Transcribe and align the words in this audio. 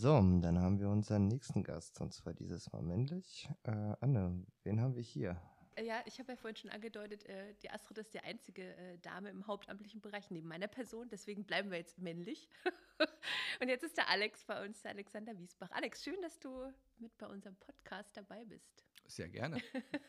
So, 0.00 0.14
dann 0.14 0.58
haben 0.58 0.80
wir 0.80 0.88
unseren 0.88 1.28
nächsten 1.28 1.62
Gast, 1.62 2.00
und 2.00 2.14
zwar 2.14 2.32
dieses 2.32 2.72
Mal 2.72 2.80
männlich. 2.80 3.50
Äh, 3.64 3.96
Anne, 4.00 4.46
wen 4.62 4.80
haben 4.80 4.96
wir 4.96 5.02
hier? 5.02 5.38
Ja, 5.78 6.02
ich 6.06 6.18
habe 6.18 6.32
ja 6.32 6.36
vorhin 6.36 6.56
schon 6.56 6.70
angedeutet, 6.70 7.26
äh, 7.26 7.52
die 7.62 7.68
Astrid 7.68 7.98
ist 7.98 8.14
die 8.14 8.20
einzige 8.20 8.62
äh, 8.62 8.96
Dame 8.96 9.28
im 9.28 9.46
hauptamtlichen 9.46 10.00
Bereich 10.00 10.30
neben 10.30 10.48
meiner 10.48 10.68
Person, 10.68 11.10
deswegen 11.10 11.44
bleiben 11.44 11.70
wir 11.70 11.76
jetzt 11.76 11.98
männlich. 11.98 12.48
Und 13.60 13.68
jetzt 13.68 13.84
ist 13.84 13.98
der 13.98 14.08
Alex 14.08 14.42
bei 14.46 14.64
uns, 14.64 14.80
der 14.80 14.92
Alexander 14.92 15.36
Wiesbach. 15.36 15.70
Alex, 15.70 16.02
schön, 16.02 16.22
dass 16.22 16.38
du 16.38 16.72
mit 16.96 17.18
bei 17.18 17.26
unserem 17.26 17.56
Podcast 17.56 18.16
dabei 18.16 18.46
bist. 18.46 18.82
Sehr 19.06 19.28
gerne. 19.28 19.60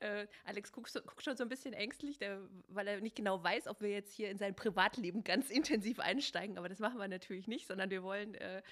äh, 0.00 0.26
Alex 0.44 0.72
guckt, 0.72 0.92
guckt, 0.92 1.22
schon 1.22 1.36
so 1.36 1.42
ein 1.42 1.48
bisschen 1.48 1.72
ängstlich, 1.72 2.18
der, 2.18 2.40
weil 2.68 2.86
er 2.86 3.00
nicht 3.00 3.16
genau 3.16 3.42
weiß, 3.42 3.66
ob 3.68 3.80
wir 3.80 3.90
jetzt 3.90 4.12
hier 4.12 4.30
in 4.30 4.38
sein 4.38 4.54
Privatleben 4.54 5.24
ganz 5.24 5.50
intensiv 5.50 6.00
einsteigen. 6.00 6.58
Aber 6.58 6.68
das 6.68 6.78
machen 6.78 6.98
wir 6.98 7.08
natürlich 7.08 7.46
nicht, 7.48 7.66
sondern 7.66 7.90
wir 7.90 8.02
wollen 8.02 8.34
äh, 8.34 8.62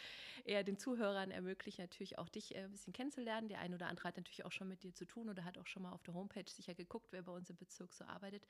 eher 0.45 0.65
den 0.65 0.79
Zuhörern 0.79 1.31
ermöglichen, 1.31 1.83
natürlich 1.83 2.19
auch 2.19 2.29
dich 2.29 2.55
äh, 2.55 2.65
ein 2.65 2.73
bisschen 2.73 2.93
kennenzulernen. 2.93 3.49
Der 3.49 3.61
eine 3.61 3.75
oder 3.75 3.89
andere 3.89 4.09
hat 4.09 4.17
natürlich 4.17 4.45
auch 4.45 4.53
schon 4.53 4.69
mit 4.69 4.83
dir 4.83 4.95
zu 4.95 5.05
tun 5.05 5.29
oder 5.29 5.45
hat 5.45 5.59
auch 5.59 5.67
schon 5.67 5.83
mal 5.83 5.93
auf 5.93 6.03
der 6.03 6.15
Homepage 6.15 6.51
sicher 6.51 6.75
geguckt, 6.75 7.09
wer 7.11 7.23
bei 7.23 7.33
uns 7.33 7.51
im 7.51 7.57
Bezirk 7.57 7.93
so 7.93 8.05
arbeitet. 8.05 8.47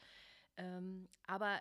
Ähm, 0.56 1.08
aber 1.26 1.60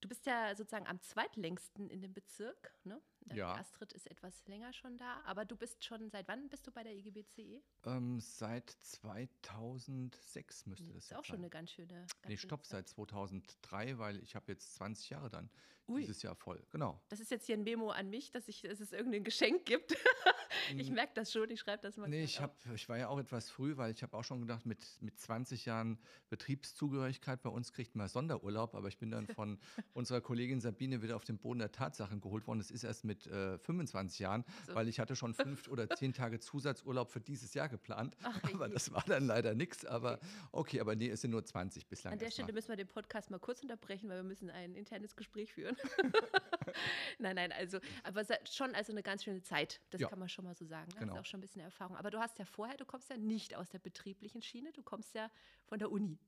Du 0.00 0.08
bist 0.08 0.26
ja 0.26 0.54
sozusagen 0.54 0.86
am 0.86 1.00
zweitlängsten 1.00 1.88
in 1.90 2.00
dem 2.00 2.12
Bezirk. 2.12 2.72
Ne? 2.84 3.00
Ja. 3.34 3.54
Astrid 3.54 3.92
ist 3.92 4.10
etwas 4.10 4.46
länger 4.46 4.72
schon 4.72 4.96
da, 4.96 5.20
aber 5.24 5.44
du 5.44 5.56
bist 5.56 5.84
schon, 5.84 6.10
seit 6.10 6.28
wann 6.28 6.48
bist 6.48 6.66
du 6.66 6.70
bei 6.70 6.82
der 6.82 6.94
IGBCE? 6.94 7.62
Ähm, 7.84 8.20
seit 8.20 8.70
2006 8.70 10.66
müsste 10.66 10.84
das, 10.86 10.94
das 10.94 11.04
ist 11.04 11.12
auch 11.12 11.16
sein. 11.16 11.24
schon 11.24 11.36
eine 11.36 11.50
ganz 11.50 11.70
schöne. 11.72 11.94
Ganz 11.94 12.28
nee, 12.28 12.36
stopp, 12.36 12.66
seit 12.66 12.88
2003, 12.88 13.98
weil 13.98 14.22
ich 14.22 14.34
habe 14.34 14.52
jetzt 14.52 14.74
20 14.76 15.10
Jahre 15.10 15.30
dann 15.30 15.50
Ui. 15.88 16.00
dieses 16.00 16.22
Jahr 16.22 16.34
voll. 16.34 16.64
Genau. 16.70 17.00
Das 17.08 17.20
ist 17.20 17.30
jetzt 17.30 17.46
hier 17.46 17.56
ein 17.56 17.62
Memo 17.62 17.90
an 17.90 18.10
mich, 18.10 18.30
dass, 18.32 18.48
ich, 18.48 18.62
dass 18.62 18.80
es 18.80 18.92
irgendein 18.92 19.22
Geschenk 19.22 19.64
gibt. 19.64 19.96
ich 20.76 20.90
merke 20.90 21.12
das 21.14 21.32
schon, 21.32 21.48
ich 21.50 21.60
schreibe 21.60 21.82
das 21.82 21.96
mal. 21.96 22.08
Nee, 22.08 22.24
ich, 22.24 22.40
hab, 22.40 22.56
ich 22.74 22.88
war 22.88 22.98
ja 22.98 23.08
auch 23.08 23.18
etwas 23.18 23.50
früh, 23.50 23.76
weil 23.76 23.92
ich 23.92 24.02
habe 24.02 24.16
auch 24.16 24.24
schon 24.24 24.40
gedacht, 24.40 24.66
mit, 24.66 24.84
mit 25.00 25.18
20 25.18 25.64
Jahren 25.64 25.98
Betriebszugehörigkeit, 26.28 27.42
bei 27.42 27.50
uns 27.50 27.72
kriegt 27.72 27.94
man 27.94 28.08
Sonderurlaub, 28.08 28.74
aber 28.74 28.88
ich 28.88 28.98
bin 28.98 29.10
dann 29.10 29.26
von 29.34 29.58
unserer 29.92 30.20
Kollegin 30.20 30.60
Sabine 30.60 31.02
wieder 31.02 31.14
auf 31.14 31.24
den 31.24 31.38
Boden 31.38 31.60
der 31.60 31.70
Tatsachen 31.70 32.20
geholt 32.20 32.46
worden. 32.46 32.58
Das 32.58 32.70
ist 32.70 32.82
erst 32.82 33.04
mit 33.04 33.15
äh, 33.26 33.58
25 33.58 34.18
Jahren, 34.18 34.44
so. 34.66 34.74
weil 34.74 34.88
ich 34.88 35.00
hatte 35.00 35.16
schon 35.16 35.34
fünf 35.34 35.68
oder 35.68 35.88
zehn 35.96 36.12
Tage 36.12 36.40
Zusatzurlaub 36.40 37.10
für 37.10 37.20
dieses 37.20 37.54
Jahr 37.54 37.68
geplant. 37.68 38.16
Ach, 38.22 38.40
aber 38.54 38.68
das 38.68 38.92
war 38.92 39.04
dann 39.06 39.26
leider 39.26 39.54
nichts. 39.54 39.84
Aber 39.84 40.18
okay, 40.52 40.80
aber 40.80 40.96
nee, 40.96 41.08
es 41.08 41.20
sind 41.20 41.30
nur 41.30 41.44
20 41.44 41.86
bislang. 41.86 42.12
An 42.12 42.18
der 42.18 42.30
Stelle 42.30 42.52
müssen 42.52 42.68
wir 42.68 42.76
den 42.76 42.88
Podcast 42.88 43.30
mal 43.30 43.38
kurz 43.38 43.62
unterbrechen, 43.62 44.08
weil 44.08 44.18
wir 44.18 44.24
müssen 44.24 44.50
ein 44.50 44.74
internes 44.74 45.16
Gespräch 45.16 45.52
führen. 45.52 45.76
nein, 47.18 47.36
nein, 47.36 47.52
also, 47.52 47.78
aber 48.02 48.24
schon 48.50 48.74
also 48.74 48.92
eine 48.92 49.02
ganz 49.02 49.24
schöne 49.24 49.42
Zeit. 49.42 49.80
Das 49.90 50.00
ja. 50.00 50.08
kann 50.08 50.18
man 50.18 50.28
schon 50.28 50.44
mal 50.44 50.54
so 50.54 50.64
sagen. 50.64 50.88
Ne? 50.94 51.00
Genau. 51.00 51.12
Das 51.12 51.14
ist 51.14 51.20
auch 51.20 51.30
schon 51.30 51.38
ein 51.38 51.42
bisschen 51.42 51.62
Erfahrung. 51.62 51.96
Aber 51.96 52.10
du 52.10 52.18
hast 52.18 52.38
ja 52.38 52.44
vorher, 52.44 52.76
du 52.76 52.84
kommst 52.84 53.10
ja 53.10 53.16
nicht 53.16 53.56
aus 53.56 53.70
der 53.70 53.78
betrieblichen 53.78 54.42
Schiene, 54.42 54.72
du 54.72 54.82
kommst 54.82 55.14
ja 55.14 55.30
von 55.64 55.78
der 55.78 55.90
Uni. 55.90 56.18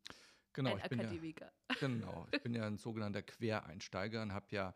Genau, 0.53 0.73
ein 0.73 0.79
ich 0.79 0.89
bin 0.89 1.01
Akademiker. 1.01 1.53
Ja, 1.71 1.77
genau, 1.81 2.27
ich 2.33 2.43
bin 2.43 2.55
ja 2.55 2.67
ein 2.67 2.79
sogenannter 2.79 3.23
Quereinsteiger 3.23 4.23
und 4.23 4.33
habe 4.33 4.47
ja 4.51 4.75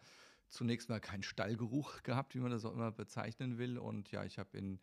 zunächst 0.53 0.89
mal 0.89 1.01
keinen 1.01 1.23
Stallgeruch 1.23 2.03
gehabt, 2.03 2.35
wie 2.35 2.41
man 2.41 2.51
das 2.51 2.65
auch 2.65 2.73
immer 2.73 2.93
bezeichnen 2.93 3.59
will. 3.59 3.79
Und 3.79 4.11
ja, 4.13 4.25
ich 4.25 4.39
habe 4.39 4.57
in, 4.57 4.79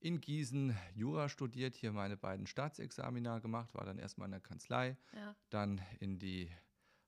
in 0.00 0.20
Gießen 0.20 0.76
Jura 0.94 1.28
studiert, 1.28 1.76
hier 1.76 1.92
meine 1.92 2.16
beiden 2.16 2.46
Staatsexamina 2.46 3.38
gemacht, 3.38 3.74
war 3.74 3.84
dann 3.84 3.98
erstmal 3.98 4.26
in 4.26 4.32
der 4.32 4.40
Kanzlei, 4.40 4.96
ja. 5.14 5.34
dann 5.50 5.80
in 6.00 6.18
die 6.18 6.50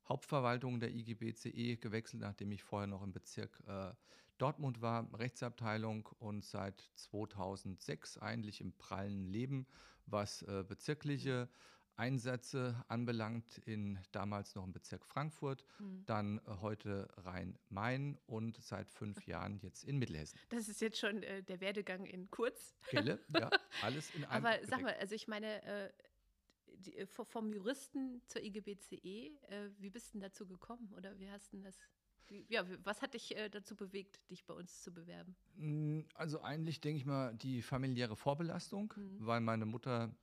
Hauptverwaltung 0.08 0.80
der 0.80 0.94
IGBCE 0.94 1.76
gewechselt, 1.76 2.22
nachdem 2.22 2.52
ich 2.52 2.62
vorher 2.62 2.86
noch 2.86 3.02
im 3.02 3.12
Bezirk 3.12 3.62
äh, 3.66 3.92
Dortmund 4.38 4.80
war, 4.80 5.08
Rechtsabteilung 5.18 6.08
und 6.18 6.44
seit 6.44 6.90
2006 6.94 8.18
eigentlich 8.18 8.60
im 8.60 8.72
prallen 8.72 9.24
Leben, 9.24 9.66
was 10.06 10.42
äh, 10.42 10.64
bezirkliche 10.66 11.48
Einsätze 11.96 12.84
anbelangt, 12.88 13.58
in 13.66 13.98
damals 14.12 14.54
noch 14.54 14.64
im 14.64 14.72
Bezirk 14.72 15.04
Frankfurt, 15.04 15.64
mhm. 15.78 16.04
dann 16.06 16.38
äh, 16.38 16.56
heute 16.60 17.08
Rhein-Main 17.18 18.18
und 18.26 18.56
seit 18.62 18.90
fünf 18.90 19.26
Jahren 19.26 19.58
jetzt 19.58 19.84
in 19.84 19.98
Mittelhessen. 19.98 20.38
Das 20.48 20.68
ist 20.68 20.80
jetzt 20.80 20.98
schon 20.98 21.22
äh, 21.22 21.42
der 21.42 21.60
Werdegang 21.60 22.06
in 22.06 22.30
kurz. 22.30 22.74
Kelle, 22.88 23.20
ja, 23.28 23.50
alles 23.82 24.14
in 24.14 24.24
einem. 24.24 24.44
Aber 24.44 24.66
sag 24.66 24.82
mal, 24.82 24.94
also 24.94 25.14
ich 25.14 25.28
meine, 25.28 25.62
äh, 25.62 25.92
die, 26.78 26.96
äh, 26.96 27.06
vom 27.06 27.52
Juristen 27.52 28.22
zur 28.26 28.42
IGBCE, 28.42 28.96
äh, 28.96 29.70
wie 29.78 29.90
bist 29.90 30.08
du 30.08 30.12
denn 30.18 30.22
dazu 30.22 30.46
gekommen 30.46 30.92
oder 30.96 31.18
wie 31.18 31.30
hast 31.30 31.52
du 31.52 31.58
das? 31.58 31.78
Ja, 32.48 32.64
was 32.82 33.02
hat 33.02 33.12
dich 33.14 33.36
äh, 33.36 33.50
dazu 33.50 33.76
bewegt, 33.76 34.18
dich 34.30 34.46
bei 34.46 34.54
uns 34.54 34.82
zu 34.82 34.92
bewerben? 34.92 35.36
Mm, 35.56 36.00
also 36.14 36.40
eigentlich 36.40 36.80
denke 36.80 36.98
ich 36.98 37.04
mal 37.04 37.34
die 37.34 37.60
familiäre 37.60 38.16
Vorbelastung, 38.16 38.94
mhm. 38.96 39.26
weil 39.26 39.40
meine 39.40 39.66
Mutter 39.66 40.16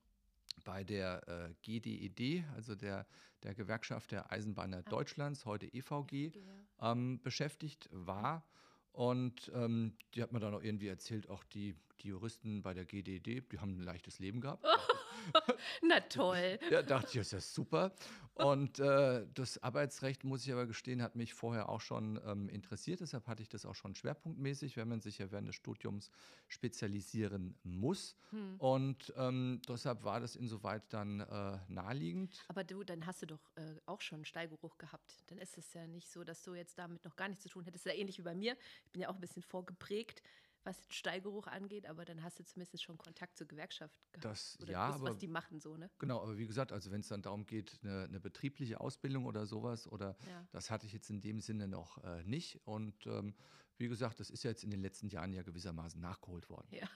bei 0.63 0.83
der 0.83 1.27
äh, 1.27 1.53
GDED, 1.61 2.43
also 2.55 2.75
der, 2.75 3.05
der 3.43 3.53
Gewerkschaft 3.55 4.11
der 4.11 4.31
Eisenbahner 4.31 4.83
ah. 4.85 4.89
Deutschlands, 4.89 5.45
heute 5.45 5.67
EVG, 5.67 6.31
ja. 6.35 6.91
ähm, 6.91 7.21
beschäftigt 7.21 7.89
war. 7.91 8.45
Und 8.91 9.51
ähm, 9.55 9.95
die 10.13 10.21
hat 10.21 10.31
mir 10.33 10.39
dann 10.39 10.53
auch 10.53 10.63
irgendwie 10.63 10.87
erzählt, 10.87 11.29
auch 11.29 11.43
die, 11.45 11.75
die 12.01 12.09
Juristen 12.09 12.61
bei 12.61 12.73
der 12.73 12.85
GDD, 12.85 13.41
die 13.41 13.59
haben 13.59 13.77
ein 13.77 13.83
leichtes 13.83 14.19
Leben 14.19 14.41
gehabt. 14.41 14.65
Na 15.81 15.99
toll. 16.01 16.59
Ja, 16.69 16.81
dachte 16.81 17.07
ich, 17.07 17.29
das 17.29 17.33
ist 17.33 17.53
super. 17.53 17.93
Und 18.35 18.79
äh, 18.79 19.27
das 19.33 19.61
Arbeitsrecht, 19.61 20.23
muss 20.23 20.45
ich 20.45 20.51
aber 20.51 20.65
gestehen, 20.65 21.01
hat 21.01 21.15
mich 21.15 21.33
vorher 21.33 21.69
auch 21.69 21.81
schon 21.81 22.19
ähm, 22.25 22.49
interessiert. 22.49 23.01
Deshalb 23.01 23.27
hatte 23.27 23.43
ich 23.43 23.49
das 23.49 23.65
auch 23.65 23.75
schon 23.75 23.93
schwerpunktmäßig, 23.93 24.77
wenn 24.77 24.87
man 24.87 25.01
sich 25.01 25.19
ja 25.19 25.31
während 25.31 25.47
des 25.47 25.55
Studiums 25.55 26.09
spezialisieren 26.47 27.55
muss. 27.63 28.15
Hm. 28.31 28.55
Und 28.57 29.13
ähm, 29.17 29.61
deshalb 29.67 30.03
war 30.03 30.19
das 30.19 30.35
insoweit 30.35 30.83
dann 30.89 31.19
äh, 31.19 31.59
naheliegend. 31.67 32.43
Aber 32.47 32.63
du, 32.63 32.83
dann 32.83 33.05
hast 33.05 33.21
du 33.21 33.27
doch 33.27 33.51
äh, 33.55 33.75
auch 33.85 34.01
schon 34.01 34.25
Steigeruch 34.25 34.77
gehabt. 34.77 35.23
Dann 35.27 35.37
ist 35.37 35.57
es 35.57 35.73
ja 35.73 35.85
nicht 35.87 36.09
so, 36.09 36.23
dass 36.23 36.41
du 36.41 36.53
jetzt 36.55 36.77
damit 36.77 37.03
noch 37.05 37.15
gar 37.15 37.27
nichts 37.27 37.43
zu 37.43 37.49
tun 37.49 37.63
hättest. 37.65 37.85
Das 37.85 37.91
ist 37.91 37.95
ja 37.95 37.99
ähnlich 37.99 38.17
wie 38.17 38.23
bei 38.23 38.35
mir. 38.35 38.57
Ich 38.85 38.91
bin 38.91 39.01
ja 39.01 39.09
auch 39.09 39.15
ein 39.15 39.21
bisschen 39.21 39.43
vorgeprägt 39.43 40.23
was 40.63 40.81
den 40.81 40.91
Stallgeruch 40.91 41.47
angeht, 41.47 41.85
aber 41.85 42.05
dann 42.05 42.23
hast 42.23 42.39
du 42.39 42.43
zumindest 42.43 42.83
schon 42.83 42.97
Kontakt 42.97 43.37
zur 43.37 43.47
Gewerkschaft 43.47 43.99
gehabt. 44.11 44.25
Das, 44.25 44.57
oder 44.61 44.71
ja, 44.71 44.87
aber, 44.87 45.11
was 45.11 45.17
die 45.17 45.27
machen 45.27 45.59
so, 45.59 45.77
ne? 45.77 45.89
Genau, 45.99 46.21
aber 46.21 46.37
wie 46.37 46.47
gesagt, 46.47 46.71
also 46.71 46.91
wenn 46.91 47.01
es 47.01 47.07
dann 47.07 47.21
darum 47.21 47.45
geht, 47.45 47.79
eine, 47.83 48.03
eine, 48.03 48.19
betriebliche 48.19 48.79
Ausbildung 48.79 49.25
oder 49.25 49.45
sowas, 49.45 49.87
oder 49.91 50.15
ja. 50.27 50.47
das 50.51 50.69
hatte 50.69 50.85
ich 50.85 50.93
jetzt 50.93 51.09
in 51.09 51.21
dem 51.21 51.39
Sinne 51.39 51.67
noch 51.67 52.03
äh, 52.03 52.23
nicht. 52.23 52.59
Und 52.65 53.05
ähm, 53.07 53.35
wie 53.81 53.87
gesagt, 53.87 54.19
das 54.19 54.29
ist 54.29 54.43
ja 54.43 54.51
jetzt 54.51 54.63
in 54.63 54.69
den 54.69 54.81
letzten 54.81 55.07
Jahren 55.07 55.33
ja 55.33 55.41
gewissermaßen 55.41 55.99
nachgeholt 55.99 56.49
worden. 56.49 56.67
Ja, 56.71 56.87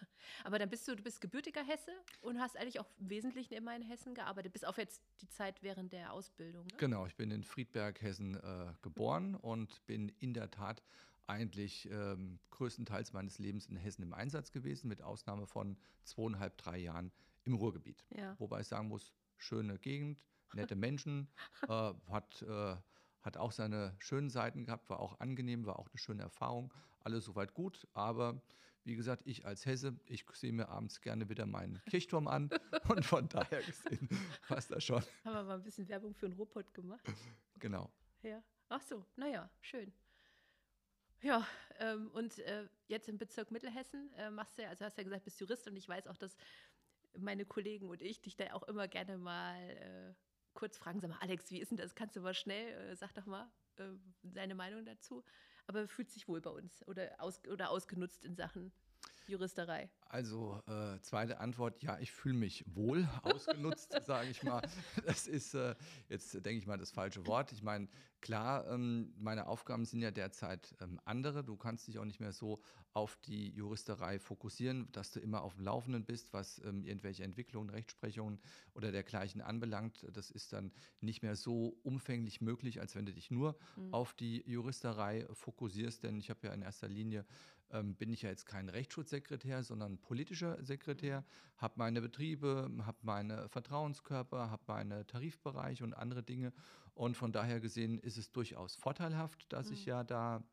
aber 0.43 0.59
dann 0.59 0.69
bist 0.69 0.87
du, 0.87 0.95
du 0.95 1.01
bist 1.01 1.19
gebürtiger 1.19 1.63
Hesse 1.63 1.91
und 2.21 2.39
hast 2.39 2.57
eigentlich 2.57 2.79
auch 2.79 2.87
im 2.99 3.09
Wesentlichen 3.09 3.55
immer 3.55 3.75
in 3.75 3.81
Hessen 3.81 4.13
gearbeitet, 4.13 4.53
bis 4.53 4.63
auf 4.63 4.77
jetzt 4.77 5.01
die 5.21 5.27
Zeit 5.27 5.63
während 5.63 5.91
der 5.93 6.13
Ausbildung. 6.13 6.65
Ne? 6.65 6.77
Genau, 6.77 7.07
ich 7.07 7.15
bin 7.15 7.31
in 7.31 7.43
Friedberg, 7.43 8.01
Hessen 8.01 8.35
äh, 8.35 8.73
geboren 8.83 9.35
und 9.35 9.83
bin 9.87 10.09
in 10.19 10.33
der 10.33 10.51
Tat 10.51 10.83
eigentlich 11.27 11.89
ähm, 11.91 12.39
größtenteils 12.51 13.13
meines 13.13 13.39
Lebens 13.39 13.67
in 13.67 13.77
Hessen 13.77 14.03
im 14.03 14.13
Einsatz 14.13 14.51
gewesen, 14.51 14.87
mit 14.87 15.01
Ausnahme 15.01 15.47
von 15.47 15.77
zweieinhalb, 16.03 16.57
drei 16.57 16.77
Jahren 16.77 17.11
im 17.43 17.55
Ruhrgebiet. 17.55 18.05
Ja. 18.15 18.35
Wobei 18.39 18.61
ich 18.61 18.67
sagen 18.67 18.87
muss, 18.87 19.13
schöne 19.37 19.79
Gegend, 19.79 20.23
nette 20.53 20.75
Menschen, 20.75 21.29
äh, 21.69 21.93
hat, 22.09 22.41
äh, 22.41 22.75
hat 23.21 23.37
auch 23.37 23.51
seine 23.51 23.95
schönen 23.99 24.29
Seiten 24.29 24.65
gehabt, 24.65 24.89
war 24.89 24.99
auch 24.99 25.19
angenehm, 25.19 25.65
war 25.65 25.79
auch 25.79 25.87
eine 25.87 25.97
schöne 25.97 26.23
Erfahrung. 26.23 26.73
Alles 26.99 27.25
soweit 27.25 27.53
gut, 27.53 27.87
aber 27.93 28.41
wie 28.83 28.95
gesagt, 28.95 29.23
ich 29.25 29.45
als 29.45 29.65
Hesse, 29.65 29.99
ich 30.05 30.25
sehe 30.33 30.53
mir 30.53 30.69
abends 30.69 31.01
gerne 31.01 31.27
wieder 31.27 31.47
meinen 31.47 31.81
Kirchturm 31.89 32.27
an 32.27 32.49
und 32.87 33.03
von 33.03 33.27
daher 33.27 33.63
gesehen 33.63 34.07
passt 34.47 34.71
das 34.71 34.83
schon. 34.83 35.01
Haben 35.23 35.33
wir 35.33 35.43
mal 35.43 35.55
ein 35.55 35.63
bisschen 35.63 35.87
Werbung 35.87 36.13
für 36.13 36.27
einen 36.27 36.35
Robot 36.35 36.71
gemacht? 36.73 37.03
Genau. 37.59 37.91
Ja. 38.21 38.43
Ach 38.69 38.81
so, 38.81 39.05
naja, 39.15 39.49
schön. 39.61 39.91
Ja, 41.25 41.43
ähm, 41.79 42.11
und 42.13 42.37
äh, 42.37 42.67
jetzt 42.87 43.09
im 43.09 43.17
Bezirk 43.17 43.49
Mittelhessen 43.49 44.13
äh, 44.13 44.29
machst 44.29 44.59
du 44.59 44.61
ja, 44.61 44.69
also 44.69 44.85
hast 44.85 44.95
du 44.95 45.01
ja 45.01 45.05
gesagt, 45.05 45.23
bist 45.23 45.39
Jurist 45.39 45.67
und 45.67 45.75
ich 45.75 45.89
weiß 45.89 46.05
auch, 46.05 46.17
dass 46.17 46.37
meine 47.17 47.45
Kollegen 47.45 47.89
und 47.89 48.03
ich 48.03 48.21
dich 48.21 48.35
da 48.35 48.53
auch 48.53 48.61
immer 48.61 48.87
gerne 48.87 49.17
mal 49.17 49.59
äh, 49.71 50.13
kurz 50.53 50.77
fragen, 50.77 50.99
sag 50.99 51.09
mal, 51.09 51.17
Alex, 51.21 51.49
wie 51.49 51.59
ist 51.59 51.71
denn 51.71 51.79
das? 51.79 51.95
Kannst 51.95 52.15
du 52.15 52.21
mal 52.21 52.35
schnell, 52.35 52.91
äh, 52.91 52.95
sag 52.95 53.11
doch 53.15 53.25
mal 53.25 53.51
äh, 53.77 53.85
deine 54.21 54.53
Meinung 54.53 54.85
dazu. 54.85 55.23
Aber 55.65 55.87
fühlt 55.87 56.11
sich 56.11 56.27
wohl 56.27 56.41
bei 56.41 56.51
uns 56.51 56.87
oder, 56.87 57.19
aus, 57.19 57.43
oder 57.47 57.71
ausgenutzt 57.71 58.23
in 58.23 58.35
Sachen 58.35 58.71
Juristerei? 59.27 59.89
Also, 60.01 60.61
äh, 60.67 60.99
zweite 61.01 61.39
Antwort, 61.39 61.81
ja, 61.81 61.99
ich 61.99 62.11
fühle 62.11 62.35
mich 62.35 62.63
wohl 62.67 63.07
ausgenutzt, 63.23 63.95
sage 64.05 64.29
ich 64.29 64.43
mal. 64.43 64.61
Das 65.05 65.27
ist 65.27 65.53
äh, 65.55 65.75
jetzt, 66.09 66.33
denke 66.33 66.57
ich 66.57 66.67
mal, 66.67 66.77
das 66.77 66.91
falsche 66.91 67.25
Wort. 67.27 67.51
Ich 67.51 67.63
meine, 67.63 67.87
klar, 68.21 68.67
ähm, 68.69 69.13
meine 69.17 69.47
Aufgaben 69.47 69.85
sind 69.85 70.01
ja 70.01 70.11
derzeit 70.11 70.75
ähm, 70.81 70.99
andere. 71.05 71.43
Du 71.43 71.57
kannst 71.57 71.87
dich 71.87 71.99
auch 71.99 72.05
nicht 72.05 72.19
mehr 72.19 72.31
so 72.31 72.61
auf 72.93 73.17
die 73.17 73.49
Juristerei 73.49 74.19
fokussieren, 74.19 74.89
dass 74.93 75.11
du 75.11 75.19
immer 75.19 75.41
auf 75.41 75.55
dem 75.55 75.65
Laufenden 75.65 76.05
bist, 76.05 76.31
was 76.31 76.59
ähm, 76.63 76.85
irgendwelche 76.85 77.23
Entwicklungen, 77.23 77.69
Rechtsprechungen 77.69 78.39
oder 78.73 78.91
dergleichen 78.91 79.41
anbelangt. 79.41 80.05
Das 80.13 80.31
ist 80.31 80.53
dann 80.53 80.71
nicht 81.01 81.23
mehr 81.23 81.35
so 81.35 81.77
umfänglich 81.83 82.39
möglich, 82.39 82.79
als 82.79 82.95
wenn 82.95 83.05
du 83.05 83.13
dich 83.13 83.31
nur 83.31 83.57
mhm. 83.75 83.93
auf 83.93 84.13
die 84.13 84.43
Juristerei 84.49 85.27
fokussierst. 85.33 86.03
Denn 86.03 86.17
ich 86.17 86.29
habe 86.29 86.47
ja 86.47 86.53
in 86.53 86.61
erster 86.61 86.87
Linie 86.87 87.25
ähm, 87.75 87.95
bin 87.95 88.11
ich 88.11 88.21
ja 88.21 88.29
jetzt 88.29 88.45
kein 88.45 88.69
Rechtsschutzsekretär, 88.69 89.63
sondern 89.63 89.97
politischer 89.97 90.63
Sekretär, 90.63 91.23
habe 91.57 91.73
meine 91.77 92.01
Betriebe, 92.01 92.71
habe 92.85 92.97
meine 93.01 93.49
Vertrauenskörper, 93.49 94.49
habe 94.49 94.63
meine 94.67 95.05
Tarifbereiche 95.05 95.83
und 95.83 95.93
andere 95.93 96.23
Dinge. 96.23 96.53
Und 96.93 97.17
von 97.17 97.31
daher 97.31 97.59
gesehen 97.59 97.99
ist 97.99 98.17
es 98.17 98.31
durchaus 98.31 98.75
vorteilhaft, 98.75 99.51
dass 99.51 99.67
mhm. 99.67 99.73
ich 99.73 99.85
ja 99.85 100.03
da 100.03 100.43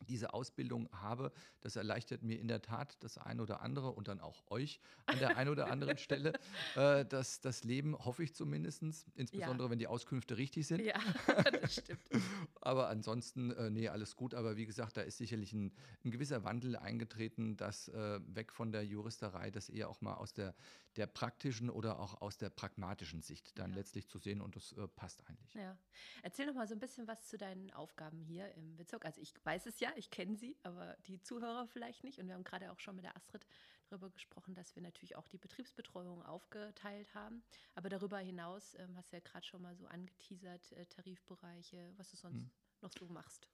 diese 0.00 0.34
Ausbildung 0.34 0.88
habe. 0.92 1.32
Das 1.60 1.76
erleichtert 1.76 2.22
mir 2.22 2.38
in 2.38 2.48
der 2.48 2.62
Tat 2.62 2.96
das 3.00 3.18
eine 3.18 3.42
oder 3.42 3.60
andere 3.60 3.90
und 3.90 4.08
dann 4.08 4.20
auch 4.20 4.44
euch 4.50 4.80
an 5.06 5.18
der 5.18 5.36
einen 5.36 5.50
oder 5.50 5.70
anderen 5.70 5.98
Stelle 5.98 6.32
äh, 6.76 7.04
das, 7.04 7.40
das 7.40 7.64
Leben, 7.64 7.96
hoffe 7.98 8.22
ich 8.22 8.34
zumindest, 8.34 8.82
insbesondere 9.14 9.66
ja. 9.66 9.70
wenn 9.70 9.78
die 9.78 9.86
Auskünfte 9.86 10.36
richtig 10.36 10.66
sind. 10.66 10.82
Ja, 10.82 10.98
das 11.60 11.76
stimmt. 11.76 12.02
aber 12.60 12.88
ansonsten, 12.88 13.50
äh, 13.52 13.70
nee, 13.70 13.88
alles 13.88 14.16
gut. 14.16 14.34
Aber 14.34 14.56
wie 14.56 14.66
gesagt, 14.66 14.96
da 14.96 15.02
ist 15.02 15.18
sicherlich 15.18 15.52
ein, 15.52 15.72
ein 16.04 16.10
gewisser 16.10 16.44
Wandel 16.44 16.76
eingetreten, 16.76 17.56
dass 17.56 17.88
äh, 17.88 18.20
weg 18.26 18.52
von 18.52 18.72
der 18.72 18.84
Juristerei, 18.84 19.50
das 19.50 19.68
eher 19.68 19.88
auch 19.88 20.00
mal 20.00 20.14
aus 20.14 20.32
der, 20.32 20.54
der 20.96 21.06
praktischen 21.06 21.70
oder 21.70 21.98
auch 21.98 22.20
aus 22.20 22.38
der 22.38 22.50
pragmatischen 22.50 23.22
Sicht 23.22 23.58
dann 23.58 23.70
ja. 23.70 23.76
letztlich 23.76 24.08
zu 24.08 24.18
sehen 24.18 24.40
und 24.40 24.56
das 24.56 24.72
äh, 24.72 24.88
passt 24.88 25.26
eigentlich. 25.28 25.54
Ja. 25.54 25.76
Erzähl 26.22 26.46
noch 26.46 26.54
mal 26.54 26.66
so 26.66 26.74
ein 26.74 26.80
bisschen 26.80 27.06
was 27.06 27.26
zu 27.28 27.36
deinen 27.36 27.70
Aufgaben 27.72 28.20
hier 28.20 28.52
im 28.54 28.76
Bezirk. 28.76 29.04
Also 29.04 29.20
ich 29.20 29.34
weiß 29.44 29.66
es 29.66 29.80
ja, 29.80 29.90
ich 29.96 30.10
kenne 30.10 30.36
sie, 30.36 30.56
aber 30.62 30.96
die 31.06 31.20
Zuhörer 31.20 31.66
vielleicht 31.68 32.04
nicht. 32.04 32.18
Und 32.18 32.28
wir 32.28 32.34
haben 32.34 32.44
gerade 32.44 32.72
auch 32.72 32.78
schon 32.78 32.96
mit 32.96 33.04
der 33.04 33.16
Astrid 33.16 33.46
darüber 33.88 34.10
gesprochen, 34.10 34.54
dass 34.54 34.74
wir 34.74 34.82
natürlich 34.82 35.16
auch 35.16 35.28
die 35.28 35.38
Betriebsbetreuung 35.38 36.22
aufgeteilt 36.22 37.14
haben. 37.14 37.42
Aber 37.74 37.88
darüber 37.88 38.18
hinaus 38.18 38.74
ähm, 38.78 38.96
hast 38.96 39.12
du 39.12 39.16
ja 39.16 39.20
gerade 39.20 39.46
schon 39.46 39.62
mal 39.62 39.76
so 39.76 39.86
angeteasert, 39.86 40.72
äh, 40.72 40.86
Tarifbereiche, 40.86 41.92
was 41.96 42.10
du 42.10 42.16
sonst 42.16 42.38
hm. 42.38 42.50
noch 42.80 42.92
so 42.92 43.06
machst. 43.06 43.48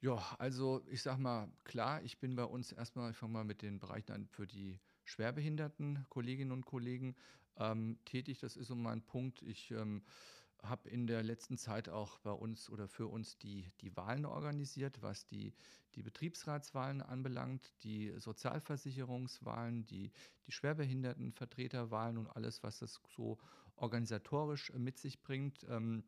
Ja, 0.00 0.36
also 0.38 0.82
ich 0.88 1.02
sag 1.02 1.18
mal, 1.18 1.50
klar, 1.64 2.02
ich 2.02 2.18
bin 2.18 2.36
bei 2.36 2.44
uns 2.44 2.72
erstmal, 2.72 3.10
ich 3.12 3.16
fange 3.16 3.32
mal 3.32 3.44
mit 3.44 3.62
den 3.62 3.78
Bereichen 3.78 4.12
an 4.12 4.26
für 4.26 4.46
die 4.46 4.78
schwerbehinderten 5.06 6.06
Kolleginnen 6.10 6.52
und 6.52 6.66
Kollegen 6.66 7.16
ähm, 7.56 7.98
tätig. 8.04 8.40
Das 8.40 8.56
ist 8.56 8.68
so 8.68 8.74
mein 8.74 9.02
Punkt. 9.02 9.42
Ich 9.42 9.70
ähm, 9.70 10.02
habe 10.62 10.88
in 10.88 11.06
der 11.06 11.22
letzten 11.22 11.58
Zeit 11.58 11.88
auch 11.88 12.18
bei 12.18 12.32
uns 12.32 12.70
oder 12.70 12.88
für 12.88 13.06
uns 13.06 13.38
die, 13.38 13.70
die 13.80 13.96
Wahlen 13.96 14.24
organisiert, 14.24 15.00
was 15.02 15.26
die, 15.26 15.54
die 15.94 16.02
Betriebsratswahlen 16.02 17.02
anbelangt, 17.02 17.72
die 17.82 18.12
Sozialversicherungswahlen, 18.18 19.86
die, 19.86 20.12
die 20.46 20.52
Schwerbehindertenvertreterwahlen 20.52 22.18
und 22.18 22.28
alles, 22.28 22.62
was 22.62 22.78
das 22.78 23.00
so 23.16 23.38
organisatorisch 23.76 24.72
mit 24.74 24.98
sich 24.98 25.22
bringt. 25.22 25.64
Ähm, 25.68 26.04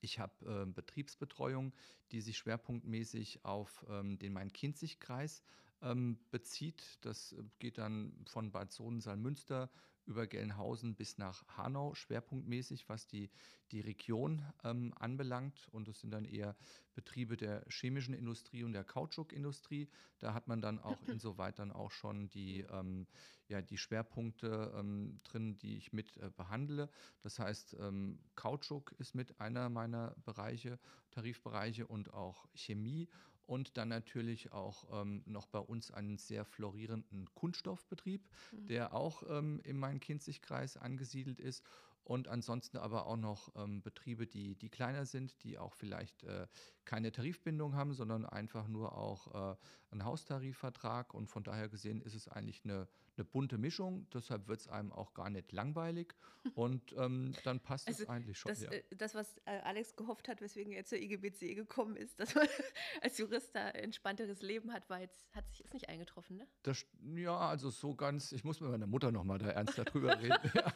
ich 0.00 0.18
habe 0.18 0.62
äh, 0.62 0.66
Betriebsbetreuung, 0.66 1.72
die 2.12 2.20
sich 2.20 2.36
schwerpunktmäßig 2.36 3.44
auf 3.44 3.84
ähm, 3.88 4.18
den 4.18 4.32
Main-Kinzig-Kreis 4.32 5.42
ähm, 5.82 6.18
bezieht. 6.30 6.98
Das 7.02 7.32
äh, 7.32 7.42
geht 7.58 7.78
dann 7.78 8.24
von 8.26 8.50
Bad 8.50 8.72
Sohn-Salmünster 8.72 9.70
über 10.06 10.26
Gelnhausen 10.26 10.94
bis 10.94 11.18
nach 11.18 11.44
Hanau, 11.56 11.94
schwerpunktmäßig, 11.94 12.88
was 12.88 13.08
die, 13.08 13.28
die 13.72 13.80
Region 13.80 14.44
ähm, 14.62 14.94
anbelangt. 14.96 15.68
Und 15.72 15.88
das 15.88 16.00
sind 16.00 16.12
dann 16.12 16.24
eher 16.24 16.56
Betriebe 16.94 17.36
der 17.36 17.64
chemischen 17.68 18.14
Industrie 18.14 18.62
und 18.62 18.72
der 18.72 18.84
Kautschukindustrie. 18.84 19.88
Da 20.20 20.32
hat 20.32 20.46
man 20.46 20.60
dann 20.60 20.78
auch 20.78 20.96
insoweit 21.08 21.58
dann 21.58 21.72
auch 21.72 21.90
schon 21.90 22.30
die, 22.30 22.60
ähm, 22.70 23.08
ja, 23.48 23.60
die 23.60 23.78
Schwerpunkte 23.78 24.72
ähm, 24.76 25.20
drin, 25.24 25.58
die 25.58 25.76
ich 25.76 25.92
mit 25.92 26.16
äh, 26.18 26.30
behandle. 26.30 26.88
Das 27.22 27.38
heißt, 27.40 27.76
ähm, 27.80 28.20
Kautschuk 28.36 28.92
ist 28.98 29.14
mit 29.14 29.40
einer 29.40 29.68
meiner 29.68 30.14
Bereiche, 30.24 30.78
Tarifbereiche 31.10 31.86
und 31.86 32.14
auch 32.14 32.46
Chemie 32.54 33.08
und 33.46 33.76
dann 33.76 33.88
natürlich 33.88 34.52
auch 34.52 34.84
ähm, 34.92 35.22
noch 35.24 35.46
bei 35.46 35.58
uns 35.58 35.90
einen 35.90 36.18
sehr 36.18 36.44
florierenden 36.44 37.32
Kunststoffbetrieb, 37.34 38.22
mhm. 38.52 38.66
der 38.66 38.92
auch 38.92 39.22
ähm, 39.28 39.60
im 39.64 39.78
Main-Kinzig-Kreis 39.78 40.76
angesiedelt 40.76 41.40
ist 41.40 41.64
und 42.06 42.28
ansonsten 42.28 42.76
aber 42.76 43.06
auch 43.06 43.16
noch 43.16 43.50
ähm, 43.56 43.82
Betriebe, 43.82 44.26
die, 44.26 44.54
die 44.54 44.68
kleiner 44.68 45.06
sind, 45.06 45.42
die 45.42 45.58
auch 45.58 45.74
vielleicht 45.74 46.22
äh, 46.22 46.46
keine 46.86 47.12
Tarifbindung 47.12 47.74
haben, 47.74 47.92
sondern 47.92 48.24
einfach 48.24 48.68
nur 48.68 48.96
auch 48.96 49.52
äh, 49.52 49.56
einen 49.90 50.04
Haustarifvertrag. 50.04 51.12
Und 51.12 51.28
von 51.28 51.44
daher 51.44 51.68
gesehen 51.68 52.00
ist 52.00 52.14
es 52.14 52.28
eigentlich 52.28 52.64
eine, 52.64 52.88
eine 53.16 53.24
bunte 53.24 53.58
Mischung. 53.58 54.06
Deshalb 54.14 54.48
wird 54.48 54.60
es 54.60 54.68
einem 54.68 54.92
auch 54.92 55.12
gar 55.12 55.28
nicht 55.28 55.52
langweilig. 55.52 56.14
Und 56.54 56.94
ähm, 56.96 57.32
dann 57.44 57.60
passt 57.60 57.88
also 57.88 58.04
es 58.04 58.08
eigentlich 58.08 58.38
schon. 58.38 58.50
Das, 58.50 58.62
ja. 58.62 58.70
äh, 58.70 58.82
das, 58.96 59.14
was 59.14 59.36
äh, 59.44 59.58
Alex 59.64 59.96
gehofft 59.96 60.28
hat, 60.28 60.40
weswegen 60.40 60.72
er 60.72 60.84
zur 60.84 60.98
IGBC 60.98 61.54
gekommen 61.54 61.96
ist, 61.96 62.20
dass 62.20 62.34
man 62.34 62.46
als 63.02 63.18
Jurist 63.18 63.54
da 63.54 63.68
entspannteres 63.70 64.42
Leben 64.42 64.72
hat, 64.72 64.88
war 64.88 65.00
jetzt, 65.00 65.34
hat 65.34 65.48
sich 65.48 65.58
jetzt 65.58 65.74
nicht 65.74 65.88
eingetroffen, 65.88 66.36
ne? 66.36 66.46
Das, 66.62 66.86
ja, 67.16 67.36
also 67.36 67.70
so 67.70 67.94
ganz, 67.94 68.32
ich 68.32 68.44
muss 68.44 68.60
mit 68.60 68.70
meiner 68.70 68.86
Mutter 68.86 69.10
nochmal 69.10 69.38
da 69.38 69.48
ernst 69.48 69.76
darüber 69.76 70.18
reden. 70.20 70.38
ja. 70.54 70.72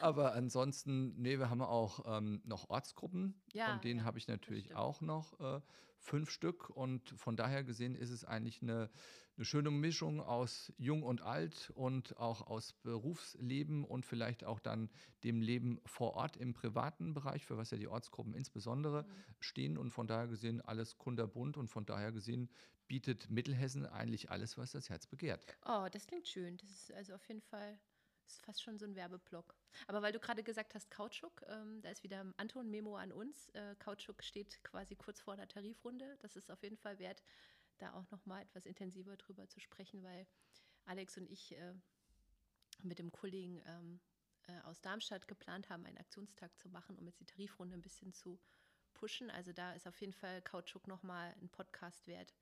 Aber 0.00 0.34
ansonsten, 0.34 1.14
nee, 1.20 1.38
wir 1.38 1.50
haben 1.50 1.62
auch 1.62 2.18
ähm, 2.18 2.42
noch 2.44 2.68
Ortsgruppen. 2.68 3.40
Ja, 3.52 3.70
von 3.70 3.80
denen 3.80 4.00
ja, 4.00 4.06
habe 4.06 4.18
ich 4.18 4.26
natürlich 4.26 4.74
auch 4.74 5.00
noch 5.00 5.35
äh, 5.40 5.60
fünf 5.98 6.30
Stück. 6.30 6.70
Und 6.70 7.10
von 7.16 7.36
daher 7.36 7.64
gesehen 7.64 7.94
ist 7.94 8.10
es 8.10 8.24
eigentlich 8.24 8.62
eine, 8.62 8.90
eine 9.36 9.44
schöne 9.44 9.70
Mischung 9.70 10.20
aus 10.20 10.72
Jung 10.78 11.02
und 11.02 11.22
Alt 11.22 11.70
und 11.74 12.16
auch 12.18 12.46
aus 12.46 12.72
Berufsleben 12.72 13.84
und 13.84 14.06
vielleicht 14.06 14.44
auch 14.44 14.60
dann 14.60 14.90
dem 15.24 15.40
Leben 15.40 15.80
vor 15.84 16.14
Ort 16.14 16.36
im 16.36 16.54
privaten 16.54 17.14
Bereich, 17.14 17.44
für 17.44 17.56
was 17.56 17.70
ja 17.70 17.78
die 17.78 17.88
Ortsgruppen 17.88 18.34
insbesondere 18.34 19.02
mhm. 19.02 19.34
stehen. 19.40 19.78
Und 19.78 19.90
von 19.90 20.06
daher 20.06 20.28
gesehen 20.28 20.60
alles 20.60 20.98
kunderbunt 20.98 21.56
und 21.56 21.68
von 21.68 21.84
daher 21.84 22.12
gesehen 22.12 22.50
bietet 22.88 23.30
Mittelhessen 23.30 23.84
eigentlich 23.84 24.30
alles, 24.30 24.56
was 24.56 24.70
das 24.70 24.88
Herz 24.88 25.06
begehrt. 25.06 25.44
Oh, 25.66 25.86
das 25.90 26.06
klingt 26.06 26.28
schön. 26.28 26.56
Das 26.56 26.70
ist 26.70 26.92
also 26.92 27.14
auf 27.14 27.26
jeden 27.26 27.42
Fall 27.42 27.78
ist 28.26 28.42
fast 28.42 28.62
schon 28.62 28.78
so 28.78 28.86
ein 28.86 28.94
Werbeblock. 28.94 29.54
Aber 29.86 30.02
weil 30.02 30.12
du 30.12 30.20
gerade 30.20 30.42
gesagt 30.42 30.74
hast, 30.74 30.90
Kautschuk, 30.90 31.42
ähm, 31.48 31.80
da 31.82 31.90
ist 31.90 32.02
wieder 32.02 32.24
Anton 32.36 32.70
Memo 32.70 32.96
an 32.96 33.12
uns. 33.12 33.48
Äh, 33.50 33.76
Kautschuk 33.78 34.22
steht 34.22 34.62
quasi 34.64 34.96
kurz 34.96 35.20
vor 35.20 35.36
der 35.36 35.48
Tarifrunde. 35.48 36.16
Das 36.20 36.36
ist 36.36 36.50
auf 36.50 36.62
jeden 36.62 36.76
Fall 36.76 36.98
wert, 36.98 37.22
da 37.78 37.92
auch 37.94 38.10
noch 38.10 38.24
mal 38.26 38.42
etwas 38.42 38.66
intensiver 38.66 39.16
drüber 39.16 39.48
zu 39.48 39.60
sprechen, 39.60 40.02
weil 40.02 40.26
Alex 40.86 41.16
und 41.16 41.30
ich 41.30 41.52
äh, 41.56 41.74
mit 42.82 42.98
dem 42.98 43.12
Kollegen 43.12 43.62
ähm, 43.66 44.00
äh, 44.48 44.60
aus 44.62 44.80
Darmstadt 44.80 45.28
geplant 45.28 45.68
haben, 45.68 45.86
einen 45.86 45.98
Aktionstag 45.98 46.56
zu 46.58 46.68
machen, 46.68 46.96
um 46.98 47.06
jetzt 47.06 47.20
die 47.20 47.26
Tarifrunde 47.26 47.76
ein 47.76 47.82
bisschen 47.82 48.12
zu 48.12 48.38
pushen. 48.94 49.30
Also 49.30 49.52
da 49.52 49.72
ist 49.72 49.86
auf 49.86 50.00
jeden 50.00 50.12
Fall 50.12 50.42
Kautschuk 50.42 50.86
noch 50.86 51.02
mal 51.02 51.34
ein 51.40 51.48
Podcast 51.48 52.06
wert, 52.06 52.34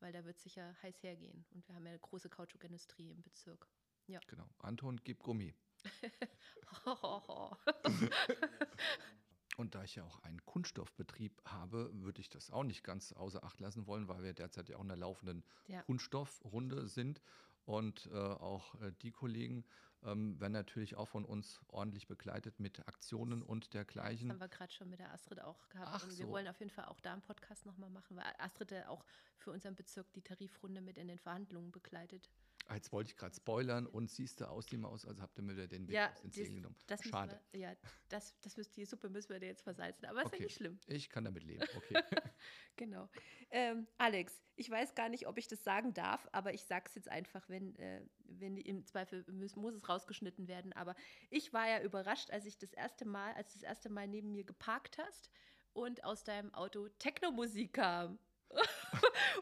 weil 0.00 0.12
da 0.12 0.24
wird 0.24 0.38
sicher 0.38 0.76
heiß 0.82 1.02
hergehen. 1.02 1.46
Und 1.50 1.66
wir 1.68 1.74
haben 1.74 1.84
ja 1.84 1.90
eine 1.92 1.98
große 1.98 2.28
Kautschukindustrie 2.28 3.10
im 3.10 3.22
Bezirk. 3.22 3.68
Ja. 4.08 4.20
Genau. 4.26 4.48
Anton, 4.58 5.00
gib 5.04 5.22
Gummi. 5.22 5.54
Und 9.56 9.74
da 9.74 9.82
ich 9.82 9.96
ja 9.96 10.04
auch 10.04 10.22
einen 10.22 10.44
Kunststoffbetrieb 10.46 11.42
habe, 11.44 11.90
würde 11.92 12.20
ich 12.20 12.28
das 12.28 12.50
auch 12.50 12.62
nicht 12.62 12.84
ganz 12.84 13.12
außer 13.12 13.42
Acht 13.42 13.60
lassen 13.60 13.86
wollen, 13.86 14.08
weil 14.08 14.22
wir 14.22 14.32
derzeit 14.32 14.68
ja 14.68 14.76
auch 14.76 14.82
in 14.82 14.88
der 14.88 14.96
laufenden 14.96 15.44
ja. 15.66 15.82
Kunststoffrunde 15.82 16.86
sind. 16.86 17.20
Und 17.64 18.08
äh, 18.12 18.16
auch 18.16 18.80
äh, 18.80 18.92
die 19.02 19.10
Kollegen 19.10 19.64
ähm, 20.04 20.40
werden 20.40 20.52
natürlich 20.52 20.96
auch 20.96 21.08
von 21.08 21.24
uns 21.24 21.60
ordentlich 21.68 22.06
begleitet 22.06 22.60
mit 22.60 22.86
Aktionen 22.86 23.42
und 23.42 23.74
dergleichen. 23.74 24.28
Das 24.28 24.36
haben 24.36 24.40
wir 24.40 24.48
gerade 24.48 24.72
schon 24.72 24.90
mit 24.90 25.00
der 25.00 25.12
Astrid 25.12 25.40
auch 25.40 25.68
gehabt. 25.68 25.90
Ach 25.92 26.04
und 26.04 26.16
wir 26.16 26.26
so. 26.26 26.32
wollen 26.32 26.48
auf 26.48 26.58
jeden 26.60 26.70
Fall 26.70 26.86
auch 26.86 27.00
da 27.00 27.12
einen 27.12 27.22
Podcast 27.22 27.66
nochmal 27.66 27.90
machen, 27.90 28.16
weil 28.16 28.24
Astrid 28.38 28.70
ja 28.70 28.88
auch 28.88 29.04
für 29.36 29.50
unseren 29.50 29.74
Bezirk 29.74 30.12
die 30.12 30.22
Tarifrunde 30.22 30.80
mit 30.80 30.96
in 30.96 31.08
den 31.08 31.18
Verhandlungen 31.18 31.72
begleitet. 31.72 32.30
Jetzt 32.72 32.92
wollte 32.92 33.10
ich 33.10 33.16
gerade 33.16 33.34
spoilern 33.34 33.86
und 33.86 34.10
siehst 34.10 34.40
du 34.40 34.48
aus 34.48 34.66
die 34.66 34.76
Maus, 34.76 35.06
also 35.06 35.22
habt 35.22 35.38
ihr 35.38 35.42
mir 35.42 35.66
den 35.66 35.88
Weg 35.88 35.94
ja, 35.94 36.12
ins 36.22 36.34
Ziel 36.34 36.54
genommen. 36.54 36.76
Das 36.86 37.02
Schade. 37.02 37.40
Wir, 37.50 37.60
ja, 37.60 37.76
das, 38.08 38.38
das 38.40 38.56
müsst, 38.56 38.76
die 38.76 38.84
Suppe 38.84 39.08
müssen 39.08 39.30
wir 39.30 39.40
dir 39.40 39.46
jetzt 39.46 39.62
versalzen, 39.62 40.04
aber 40.06 40.24
okay. 40.24 40.26
ist 40.26 40.32
ja 40.32 40.44
nicht 40.44 40.56
schlimm. 40.56 40.80
Ich 40.86 41.08
kann 41.08 41.24
damit 41.24 41.44
leben, 41.44 41.64
okay. 41.74 42.02
genau. 42.76 43.08
Ähm, 43.50 43.86
Alex, 43.96 44.42
ich 44.56 44.70
weiß 44.70 44.94
gar 44.94 45.08
nicht, 45.08 45.26
ob 45.26 45.38
ich 45.38 45.48
das 45.48 45.64
sagen 45.64 45.94
darf, 45.94 46.28
aber 46.32 46.52
ich 46.52 46.64
sage 46.64 46.84
es 46.88 46.94
jetzt 46.94 47.08
einfach, 47.08 47.48
wenn, 47.48 47.74
äh, 47.76 48.02
wenn 48.24 48.56
im 48.56 48.84
Zweifel 48.84 49.24
muss, 49.32 49.56
muss 49.56 49.74
es 49.74 49.88
rausgeschnitten 49.88 50.46
werden. 50.48 50.72
Aber 50.74 50.94
ich 51.30 51.52
war 51.52 51.66
ja 51.68 51.82
überrascht, 51.82 52.30
als 52.30 52.44
ich 52.44 52.58
das 52.58 52.72
erste 52.72 53.06
Mal, 53.06 53.32
als 53.34 53.52
du 53.52 53.60
das 53.60 53.68
erste 53.68 53.88
Mal 53.88 54.08
neben 54.08 54.32
mir 54.32 54.44
geparkt 54.44 54.98
hast 54.98 55.30
und 55.72 56.04
aus 56.04 56.24
deinem 56.24 56.52
Auto 56.54 56.88
Techno-Musik 56.98 57.74
kam. 57.74 58.18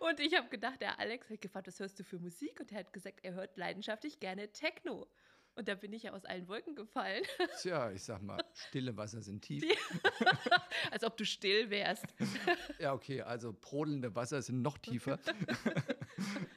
Und 0.00 0.20
ich 0.20 0.36
habe 0.36 0.48
gedacht, 0.48 0.80
der 0.80 0.98
Alex 0.98 1.30
hat 1.30 1.40
gefragt, 1.40 1.66
was 1.66 1.80
hörst 1.80 1.98
du 1.98 2.04
für 2.04 2.18
Musik? 2.18 2.60
Und 2.60 2.72
er 2.72 2.78
hat 2.78 2.92
gesagt, 2.92 3.20
er 3.22 3.34
hört 3.34 3.56
leidenschaftlich 3.56 4.20
gerne 4.20 4.50
Techno. 4.52 5.06
Und 5.56 5.68
da 5.68 5.74
bin 5.74 5.90
ich 5.94 6.02
ja 6.02 6.12
aus 6.12 6.26
allen 6.26 6.46
Wolken 6.48 6.74
gefallen. 6.74 7.24
Tja, 7.62 7.90
ich 7.90 8.02
sag 8.02 8.20
mal, 8.20 8.44
stille 8.52 8.94
Wasser 8.94 9.22
sind 9.22 9.40
tief. 9.40 9.64
Als 10.90 11.02
ob 11.02 11.16
du 11.16 11.24
still 11.24 11.70
wärst. 11.70 12.04
Ja, 12.78 12.92
okay, 12.92 13.22
also 13.22 13.54
brodelnde 13.58 14.14
Wasser 14.14 14.42
sind 14.42 14.60
noch 14.60 14.76
tiefer. 14.76 15.18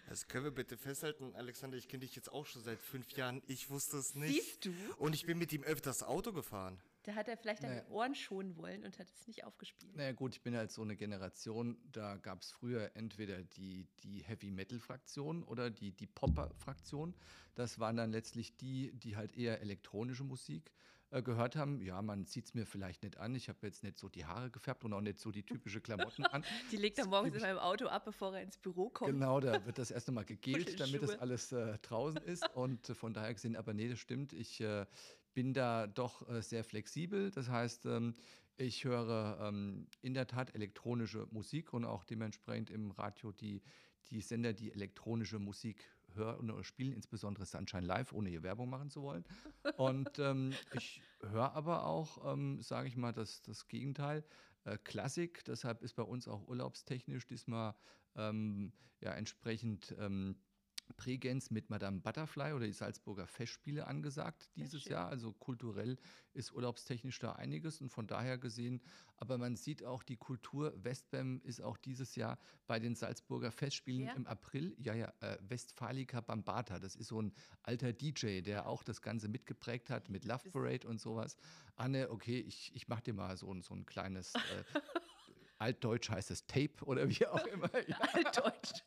Das 0.10 0.28
können 0.28 0.44
wir 0.44 0.52
bitte 0.52 0.76
festhalten. 0.76 1.34
Alexander, 1.34 1.78
ich 1.78 1.88
kenne 1.88 2.02
dich 2.02 2.14
jetzt 2.14 2.30
auch 2.30 2.46
schon 2.46 2.62
seit 2.62 2.82
fünf 2.82 3.10
Jahren. 3.12 3.42
Ich 3.48 3.70
wusste 3.70 3.98
es 3.98 4.16
nicht. 4.16 4.34
Siehst 4.34 4.66
du? 4.66 4.74
Und 4.98 5.16
ich 5.16 5.26
bin 5.26 5.38
mit 5.38 5.54
ihm 5.54 5.64
öfters 5.64 6.04
Auto 6.04 6.34
gefahren. 6.34 6.78
Da 7.04 7.16
hat 7.16 7.28
er 7.28 7.38
vielleicht 7.38 7.64
deine 7.64 7.76
Naja. 7.76 7.88
Ohren 7.90 8.14
schonen 8.14 8.58
wollen 8.58 8.84
und 8.84 9.00
hat 9.00 9.08
es 9.10 9.28
nicht 9.28 9.46
aufgespielt. 9.46 9.96
Naja 9.96 10.12
gut, 10.12 10.36
ich 10.36 10.42
bin 10.42 10.56
halt 10.56 10.72
so 10.72 10.82
eine 10.82 10.96
Generation, 10.96 11.78
da 11.92 12.18
gab 12.18 12.42
es 12.42 12.52
früher 12.52 12.92
entweder 12.96 13.42
die, 13.42 13.88
die 14.04 14.24
Heavy-Metal-Fraktion 14.24 15.44
oder 15.44 15.70
die, 15.70 15.92
die 15.92 16.08
Popper-Fraktion. 16.08 17.16
Das 17.56 17.80
waren 17.80 17.96
dann 17.96 18.12
letztlich 18.12 18.58
die, 18.58 18.92
die 18.94 19.16
halt 19.16 19.36
eher 19.36 19.62
elektronische 19.62 20.24
Musik 20.24 20.72
äh, 21.12 21.24
gehört 21.24 21.56
haben. 21.56 21.82
Ja, 21.82 22.02
man 22.04 22.26
sieht 22.26 22.46
es 22.46 22.54
mir 22.54 22.68
vielleicht 22.68 23.02
nicht 23.02 23.18
an. 23.18 23.34
Ich 23.34 23.50
habe 23.50 23.58
jetzt 23.64 23.82
nicht 23.84 23.98
so 23.98 24.10
die 24.10 24.26
Haare 24.26 24.52
gefärbt 24.52 24.84
und 24.84 24.94
auch 24.94 25.02
nicht 25.02 25.18
so 25.18 25.32
die 25.32 25.42
typische 25.42 25.82
Klamotten 25.82 26.24
an. 26.26 26.44
Die 26.72 26.78
legt 26.78 27.00
er 27.00 27.08
morgens 27.08 27.36
in 27.36 27.42
meinem 27.42 27.58
Auto 27.58 27.88
ab, 27.88 28.06
bevor 28.06 28.36
er 28.36 28.44
ins 28.44 28.58
Büro 28.60 28.90
kommt. 28.90 29.12
Genau, 29.12 29.40
da 29.40 29.66
wird 29.66 29.80
das 29.80 29.90
erst 29.90 30.08
einmal 30.10 30.26
gegelt, 30.26 30.80
damit 30.80 31.02
das 31.02 31.18
alles 31.18 31.52
äh, 31.52 31.80
draußen 31.80 32.22
ist. 32.22 32.48
Und 32.54 32.90
äh, 32.90 32.94
von 32.94 33.16
daher 33.16 33.34
gesehen, 33.34 33.56
aber 33.56 33.74
nee, 33.74 33.90
das 33.90 33.98
stimmt. 33.98 34.34
Ich 34.34 34.62
äh, 34.62 34.86
bin 35.40 35.54
da 35.54 35.88
doch 35.88 36.28
äh, 36.28 36.42
sehr 36.42 36.66
flexibel. 36.66 37.32
Das 37.32 37.48
heißt, 37.48 37.86
ähm, 37.86 38.14
ich 38.58 38.84
höre 38.84 39.40
ähm, 39.42 39.88
in 40.02 40.14
der 40.14 40.28
Tat 40.28 40.54
elektronische 40.54 41.30
Musik 41.32 41.72
und 41.72 41.86
auch 41.86 42.04
dementsprechend 42.04 42.70
im 42.70 42.92
Radio 42.92 43.32
die, 43.32 43.62
die 44.10 44.20
Sender, 44.20 44.52
die 44.52 44.74
elektronische 44.74 45.40
Musik 45.40 45.90
hören 46.14 46.52
oder 46.52 46.66
spielen, 46.66 46.92
insbesondere 46.92 47.46
Sunshine 47.46 47.86
Live, 47.86 48.12
ohne 48.12 48.28
hier 48.28 48.44
Werbung 48.44 48.70
machen 48.70 48.90
zu 48.90 49.02
wollen. 49.02 49.24
Und 49.78 50.20
ähm, 50.20 50.52
ich 50.74 51.02
höre 51.22 51.54
aber 51.54 51.86
auch, 51.86 52.36
sage 52.60 52.90
ich 52.90 52.98
mal, 52.98 53.14
das, 53.14 53.42
das 53.42 53.70
Gegenteil. 53.70 54.26
Äh, 54.66 54.78
Klassik, 54.84 55.46
deshalb 55.46 55.82
ist 55.84 55.94
bei 55.94 56.04
uns 56.04 56.28
auch 56.28 56.50
urlaubstechnisch 56.50 57.26
diesmal 57.28 57.76
ja 58.16 59.14
entsprechend 59.14 59.96
Prägenz 60.98 61.50
mit 61.52 61.70
Madame 61.70 62.00
Butterfly 62.02 62.54
oder 62.54 62.66
die 62.66 62.74
Salzburger 62.74 63.28
Festspiele 63.28 63.88
angesagt 63.88 64.50
dieses. 64.56 64.86
Jahr. 64.86 65.08
Also 65.10 65.34
kulturell 65.34 65.98
ist 66.34 66.52
urlaubstechnisch 66.52 67.20
da 67.20 67.34
einiges 67.34 67.82
und 67.82 67.90
von 67.90 68.08
daher 68.08 68.38
gesehen, 68.38 68.82
aber 69.18 69.38
man 69.38 69.56
sieht 69.56 69.84
auch, 69.84 70.04
die 70.04 70.18
Kultur 70.18 70.74
Westbam 70.84 71.42
ist 71.44 71.62
auch 71.62 71.78
dieses 71.78 72.16
Jahr 72.16 72.38
bei 72.68 72.80
den 72.80 72.96
Salzburger 72.96 73.52
Festspielen 73.52 74.08
Ja? 74.08 74.14
im 74.14 74.28
April. 74.28 74.76
Ja, 74.80 74.94
ja, 74.94 75.14
äh, 75.22 75.38
Westfalica 75.42 76.22
Bambata, 76.22 76.80
das 76.80 76.96
ist 76.96 77.08
so 77.08 77.22
ein 77.22 77.34
alter 77.64 77.94
DJ, 77.94 78.42
der 78.42 78.68
auch 78.68 78.84
das 78.84 79.02
Ganze 79.02 79.28
mitgeprägt 79.28 79.90
hat 79.90 80.10
mit 80.10 80.26
Love 80.26 80.50
Parade 80.52 80.88
und 80.88 81.00
sowas. 81.00 81.38
Anne, 81.76 82.10
okay, 82.10 82.40
ich, 82.40 82.74
ich 82.76 82.88
mache 82.88 83.04
dir 83.04 83.14
mal 83.14 83.36
so, 83.38 83.52
ein- 83.54 83.62
so 83.62 83.74
ein 83.74 83.86
kleines. 83.86 84.34
Äh, 84.36 84.40
Altdeutsch 85.60 86.10
heißt 86.10 86.32
es 86.32 86.48
Tape 86.48 86.84
oder 86.86 87.08
wie 87.10 87.26
auch 87.28 87.46
immer. 87.48 87.70
Ja. 87.88 87.98
Altdeutsch. 88.00 88.82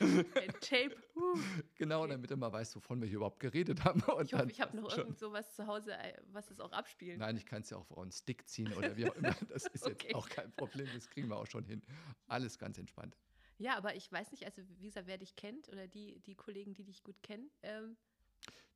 Ein 0.00 0.52
Tape. 0.60 0.96
Uh. 1.16 1.38
Genau, 1.74 2.02
Okay. 2.02 2.12
damit 2.12 2.30
er 2.30 2.36
mal 2.36 2.52
weiß, 2.52 2.76
wovon 2.76 3.00
wir 3.00 3.08
hier 3.08 3.16
überhaupt 3.16 3.40
geredet 3.40 3.84
haben. 3.84 4.02
Und 4.02 4.26
Ich 4.26 4.34
hoffe, 4.34 4.50
ich 4.50 4.60
habe 4.60 4.76
noch 4.76 4.90
schon. 4.90 5.00
irgend 5.00 5.18
sowas 5.18 5.54
zu 5.54 5.66
Hause, 5.66 5.92
äh, 5.96 6.14
was 6.32 6.50
es 6.50 6.60
auch 6.60 6.72
abspielen 6.72 7.18
Nein, 7.18 7.36
ich 7.36 7.46
kann 7.46 7.62
es 7.62 7.70
ja 7.70 7.76
auch 7.78 7.86
vor 7.86 8.02
einen 8.02 8.12
Stick 8.12 8.48
ziehen 8.48 8.72
oder 8.74 8.96
wie 8.96 9.08
auch 9.10 9.14
immer. 9.16 9.34
Das 9.48 9.66
ist 9.66 9.84
Okay. 9.86 10.08
jetzt 10.08 10.14
auch 10.14 10.28
kein 10.28 10.52
Problem, 10.52 10.86
das 10.94 11.08
kriegen 11.08 11.28
wir 11.28 11.36
auch 11.36 11.46
schon 11.46 11.64
hin. 11.64 11.82
Alles 12.26 12.58
ganz 12.58 12.78
entspannt. 12.78 13.16
Ja, 13.56 13.76
aber 13.76 13.96
ich 13.96 14.10
weiß 14.12 14.30
nicht, 14.30 14.44
also 14.44 14.62
wie 14.78 14.86
gesagt, 14.86 15.06
wer 15.08 15.18
dich 15.18 15.34
kennt 15.34 15.68
oder 15.68 15.88
die, 15.88 16.20
die 16.20 16.34
Kollegen, 16.36 16.74
die 16.74 16.84
dich 16.84 17.02
gut 17.02 17.22
kennen, 17.22 17.50
ähm, 17.62 17.96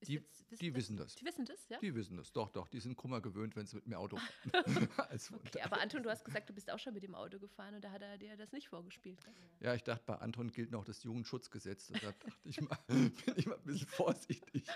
Die- 0.09 0.15
jetzt- 0.15 0.61
die 0.61 0.75
wissen 0.75 0.97
das. 0.97 1.15
Die 1.15 1.25
wissen 1.25 1.45
das, 1.45 1.69
ja? 1.69 1.79
Die 1.79 1.95
wissen 1.95 2.17
das, 2.17 2.33
doch, 2.33 2.51
doch, 2.51 2.69
die 2.69 2.81
sind 2.81 2.97
Kummer 2.97 3.21
gewöhnt, 3.21 3.57
wenn 3.57 3.67
sie 3.67 3.77
mit 3.77 3.87
mir 3.87 3.99
Auto 3.99 4.17
fahren. 4.97 5.21
Okay, 5.47 5.61
aber 5.63 5.81
Anton, 5.81 6.03
du 6.03 6.11
hast 6.11 6.25
gesagt, 6.25 6.49
du 6.49 6.53
bist 6.55 6.71
auch 6.71 6.79
schon 6.79 6.95
mit 6.95 7.03
dem 7.03 7.15
Auto 7.15 7.39
gefahren 7.39 7.75
und 7.75 7.83
da 7.85 7.91
hat 7.91 8.03
er 8.03 8.19
dir 8.19 8.37
das 8.37 8.53
nicht 8.53 8.69
vorgespielt. 8.69 9.25
gell? 9.25 9.35
ja, 9.61 9.75
ich 9.75 9.83
dachte, 9.83 10.05
bei 10.07 10.17
Anton 10.17 10.51
gilt 10.51 10.71
noch 10.71 10.85
das 10.85 11.03
Jugendschutzgesetz, 11.03 11.87
deshalb 11.89 12.19
dachte 12.21 12.49
ich 12.49 12.61
mal, 12.61 12.79
bin 12.89 13.35
ich 13.37 13.47
mal 13.47 13.57
ein 13.57 13.65
bisschen 13.65 13.89
vorsichtig. 13.89 14.67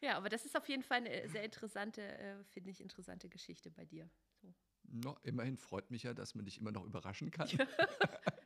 Ja, 0.00 0.16
aber 0.16 0.28
das 0.28 0.44
ist 0.44 0.56
auf 0.56 0.68
jeden 0.68 0.82
Fall 0.82 0.98
eine 0.98 1.28
sehr 1.28 1.44
interessante, 1.44 2.02
äh, 2.02 2.42
finde 2.44 2.70
ich, 2.70 2.80
interessante 2.80 3.28
Geschichte 3.28 3.70
bei 3.70 3.84
dir. 3.84 4.10
So. 4.40 4.52
No, 4.88 5.16
immerhin 5.22 5.56
freut 5.56 5.90
mich 5.92 6.02
ja, 6.02 6.12
dass 6.12 6.34
man 6.34 6.44
dich 6.44 6.58
immer 6.58 6.72
noch 6.72 6.84
überraschen 6.84 7.30
kann. 7.30 7.48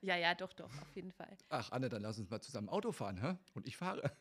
Ja, 0.02 0.16
ja, 0.16 0.34
doch, 0.34 0.52
doch, 0.52 0.70
auf 0.82 0.94
jeden 0.94 1.10
Fall. 1.12 1.36
Ach, 1.48 1.72
Anne, 1.72 1.88
dann 1.88 2.02
lass 2.02 2.18
uns 2.18 2.28
mal 2.28 2.42
zusammen 2.42 2.68
Auto 2.68 2.92
fahren, 2.92 3.20
hä? 3.22 3.36
Und 3.54 3.66
ich 3.66 3.76
fahre. 3.76 4.14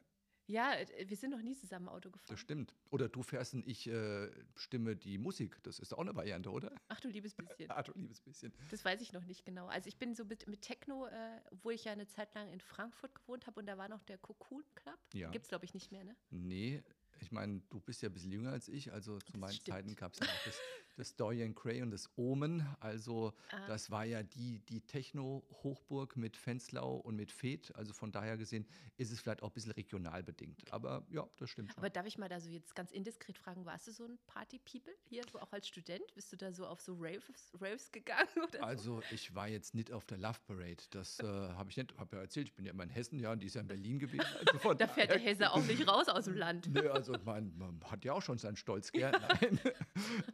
Ja, 0.47 0.73
äh, 0.73 1.07
wir 1.09 1.17
sind 1.17 1.31
noch 1.31 1.41
nie 1.41 1.55
zusammen 1.55 1.87
Auto 1.89 2.11
gefahren. 2.11 2.27
Das 2.29 2.39
stimmt. 2.39 2.73
Oder 2.91 3.09
du 3.09 3.23
fährst 3.23 3.53
und 3.53 3.67
ich 3.67 3.87
äh, 3.87 4.29
stimme 4.55 4.95
die 4.95 5.17
Musik. 5.17 5.57
Das 5.63 5.79
ist 5.79 5.93
auch 5.93 5.99
eine 5.99 6.15
Variante, 6.15 6.51
oder? 6.51 6.71
Ach 6.87 6.99
du 6.99 7.07
liebes 7.09 7.33
bisschen. 7.33 7.69
Ah, 7.75 7.81
du 7.83 7.91
liebes 7.95 8.21
bisschen. 8.21 8.53
Das 8.69 8.85
weiß 8.85 9.01
ich 9.01 9.11
noch 9.13 9.25
nicht 9.25 9.43
genau. 9.45 9.67
Also 9.67 9.87
ich 9.87 9.97
bin 9.97 10.13
so 10.15 10.23
mit, 10.25 10.47
mit 10.47 10.61
Techno, 10.61 11.07
äh, 11.07 11.41
obwohl 11.51 11.73
ich 11.73 11.85
ja 11.85 11.91
eine 11.91 12.07
Zeit 12.07 12.33
lang 12.35 12.49
in 12.51 12.61
Frankfurt 12.61 13.15
gewohnt 13.15 13.47
habe 13.47 13.59
und 13.59 13.65
da 13.65 13.77
war 13.77 13.89
noch 13.89 14.03
der 14.03 14.17
Cocoon 14.17 14.63
Club. 14.75 14.97
Ja. 15.13 15.29
Gibt 15.31 15.43
es, 15.45 15.49
glaube 15.49 15.65
ich, 15.65 15.73
nicht 15.73 15.91
mehr, 15.91 16.03
ne? 16.03 16.15
Nee, 16.29 16.83
ich 17.21 17.31
meine, 17.31 17.61
du 17.69 17.79
bist 17.79 18.01
ja 18.01 18.09
ein 18.09 18.13
bisschen 18.13 18.31
jünger 18.31 18.51
als 18.51 18.67
ich. 18.67 18.91
Also 18.93 19.17
zu 19.19 19.31
Das 19.31 19.41
meinen 19.41 19.53
stimmt. 19.53 19.67
Zeiten 19.75 19.95
gab 19.95 20.13
es 20.13 20.19
ja 20.19 20.25
auch 20.27 20.43
das, 20.45 20.55
das 20.95 21.15
Dorian 21.15 21.53
Gray 21.53 21.81
und 21.81 21.91
das 21.91 22.09
Omen. 22.15 22.65
Also 22.79 23.33
Ah. 23.51 23.67
das 23.67 23.91
war 23.91 24.05
ja 24.05 24.23
die, 24.23 24.59
die 24.69 24.81
Techno-Hochburg 24.81 26.15
mit 26.17 26.37
Fenslau 26.37 26.95
und 26.97 27.15
mit 27.15 27.31
Feth. 27.31 27.75
Also 27.75 27.93
von 27.93 28.11
daher 28.11 28.37
gesehen 28.37 28.65
ist 28.97 29.11
es 29.11 29.19
vielleicht 29.19 29.43
auch 29.43 29.49
ein 29.49 29.53
bisschen 29.53 29.71
regional 29.73 30.23
bedingt. 30.23 30.71
Aber 30.71 31.05
ja, 31.09 31.27
das 31.37 31.49
stimmt 31.49 31.69
schon. 31.71 31.77
Aber 31.77 31.89
darf 31.89 32.05
ich 32.05 32.17
mal 32.17 32.29
da 32.29 32.39
so 32.39 32.49
jetzt 32.49 32.75
ganz 32.75 32.91
indiskret 32.91 33.37
fragen, 33.37 33.65
warst 33.65 33.87
du 33.87 33.91
so 33.91 34.05
ein 34.05 34.17
Party-People 34.27 34.93
hier, 35.03 35.23
so 35.31 35.39
auch 35.39 35.51
als 35.51 35.67
Student? 35.67 36.03
Bist 36.15 36.31
du 36.31 36.37
da 36.37 36.51
so 36.51 36.65
auf 36.65 36.81
so 36.81 36.95
Raves, 36.99 37.51
Raves 37.59 37.91
gegangen 37.91 38.27
oder 38.37 38.59
so? 38.59 38.63
Also 38.63 39.01
ich 39.11 39.33
war 39.35 39.47
jetzt 39.47 39.73
nicht 39.75 39.91
auf 39.91 40.05
der 40.05 40.17
Love 40.17 40.39
Parade. 40.47 40.83
Das 40.91 41.19
äh, 41.19 41.25
habe 41.25 41.69
ich 41.69 41.77
nicht, 41.77 41.97
habe 41.97 42.15
ja 42.15 42.21
erzählt. 42.21 42.47
Ich 42.47 42.53
bin 42.55 42.65
ja 42.65 42.71
immer 42.71 42.83
in 42.83 42.89
Hessen, 42.89 43.19
ja, 43.19 43.31
und 43.31 43.39
die 43.41 43.47
ist 43.47 43.55
ja 43.55 43.61
in 43.61 43.67
Berlin 43.67 43.99
gewesen. 43.99 44.25
Also 44.45 44.73
Da 44.75 44.87
fährt 44.87 45.09
der 45.11 45.19
Hesse 45.19 45.51
auch 45.51 45.63
nicht 45.65 45.87
raus 45.87 46.07
aus 46.07 46.25
dem 46.25 46.35
Land. 46.35 46.67
Nö, 46.71 46.89
also 46.89 47.15
mein, 47.25 47.55
man 47.57 47.81
hat 47.85 48.03
ja 48.05 48.13
auch 48.13 48.21
schon 48.21 48.37
seinen 48.37 48.55
Stolz, 48.55 48.91
gell? 48.91 49.11
Nein, 49.41 49.59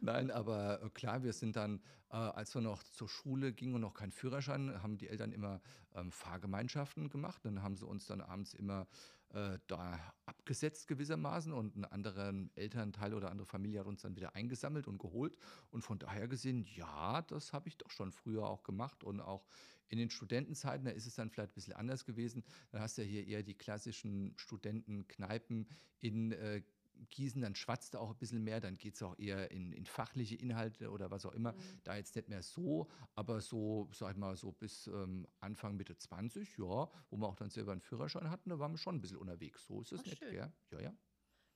Nein 0.00 0.30
aber 0.30 0.51
äh, 0.52 0.90
klar, 0.90 1.22
wir 1.22 1.32
sind 1.32 1.56
dann, 1.56 1.80
äh, 2.10 2.16
als 2.16 2.54
wir 2.54 2.62
noch 2.62 2.82
zur 2.82 3.08
Schule 3.08 3.52
gingen 3.52 3.74
und 3.74 3.80
noch 3.80 3.94
keinen 3.94 4.12
Führerschein, 4.12 4.82
haben 4.82 4.98
die 4.98 5.08
Eltern 5.08 5.32
immer 5.32 5.60
ähm, 5.94 6.10
Fahrgemeinschaften 6.10 7.08
gemacht. 7.08 7.44
Dann 7.44 7.62
haben 7.62 7.76
sie 7.76 7.86
uns 7.86 8.06
dann 8.06 8.20
abends 8.20 8.54
immer 8.54 8.86
äh, 9.30 9.58
da 9.66 9.98
abgesetzt 10.26 10.88
gewissermaßen 10.88 11.52
und 11.52 11.74
einen 11.74 11.84
anderen 11.86 12.50
Elternteil 12.54 13.14
oder 13.14 13.30
andere 13.30 13.46
Familie 13.46 13.80
hat 13.80 13.86
uns 13.86 14.02
dann 14.02 14.14
wieder 14.14 14.34
eingesammelt 14.34 14.86
und 14.86 14.98
geholt. 14.98 15.36
Und 15.70 15.82
von 15.82 15.98
daher 15.98 16.28
gesehen, 16.28 16.66
ja, 16.74 17.22
das 17.22 17.52
habe 17.52 17.68
ich 17.68 17.78
doch 17.78 17.90
schon 17.90 18.12
früher 18.12 18.46
auch 18.46 18.62
gemacht 18.62 19.04
und 19.04 19.20
auch 19.20 19.46
in 19.88 19.98
den 19.98 20.10
Studentenzeiten, 20.10 20.86
da 20.86 20.90
ist 20.90 21.06
es 21.06 21.14
dann 21.14 21.30
vielleicht 21.30 21.52
ein 21.52 21.54
bisschen 21.54 21.74
anders 21.74 22.04
gewesen. 22.04 22.42
Dann 22.70 22.80
hast 22.80 22.96
du 22.96 23.02
ja 23.02 23.08
hier 23.08 23.26
eher 23.26 23.42
die 23.42 23.54
klassischen 23.54 24.32
Studentenkneipen 24.36 25.68
in 26.00 26.32
äh, 26.32 26.62
Gießen, 27.10 27.42
dann 27.42 27.54
schwatzt 27.54 27.94
er 27.94 28.00
auch 28.00 28.10
ein 28.10 28.16
bisschen 28.16 28.42
mehr, 28.42 28.60
dann 28.60 28.76
geht 28.76 28.94
es 28.94 29.02
auch 29.02 29.18
eher 29.18 29.50
in, 29.50 29.72
in 29.72 29.86
fachliche 29.86 30.36
Inhalte 30.36 30.90
oder 30.90 31.10
was 31.10 31.26
auch 31.26 31.32
immer. 31.32 31.54
Da 31.84 31.96
jetzt 31.96 32.16
nicht 32.16 32.28
mehr 32.28 32.42
so, 32.42 32.88
aber 33.14 33.40
so, 33.40 33.88
sag 33.92 34.12
ich 34.12 34.16
mal, 34.16 34.36
so 34.36 34.52
bis 34.52 34.86
ähm, 34.86 35.26
Anfang, 35.40 35.76
Mitte 35.76 35.96
20, 35.96 36.58
ja, 36.58 36.90
wo 37.10 37.16
wir 37.16 37.26
auch 37.26 37.36
dann 37.36 37.50
selber 37.50 37.72
einen 37.72 37.80
Führerschein 37.80 38.30
hatten, 38.30 38.50
da 38.50 38.58
waren 38.58 38.72
wir 38.72 38.78
schon 38.78 38.96
ein 38.96 39.00
bisschen 39.00 39.18
unterwegs. 39.18 39.64
So 39.66 39.80
ist 39.80 39.92
es 39.92 40.00
Ach, 40.00 40.04
nicht, 40.06 40.18
schön. 40.18 40.32
gell? 40.32 40.52
Ja, 40.70 40.80
ja. 40.80 40.94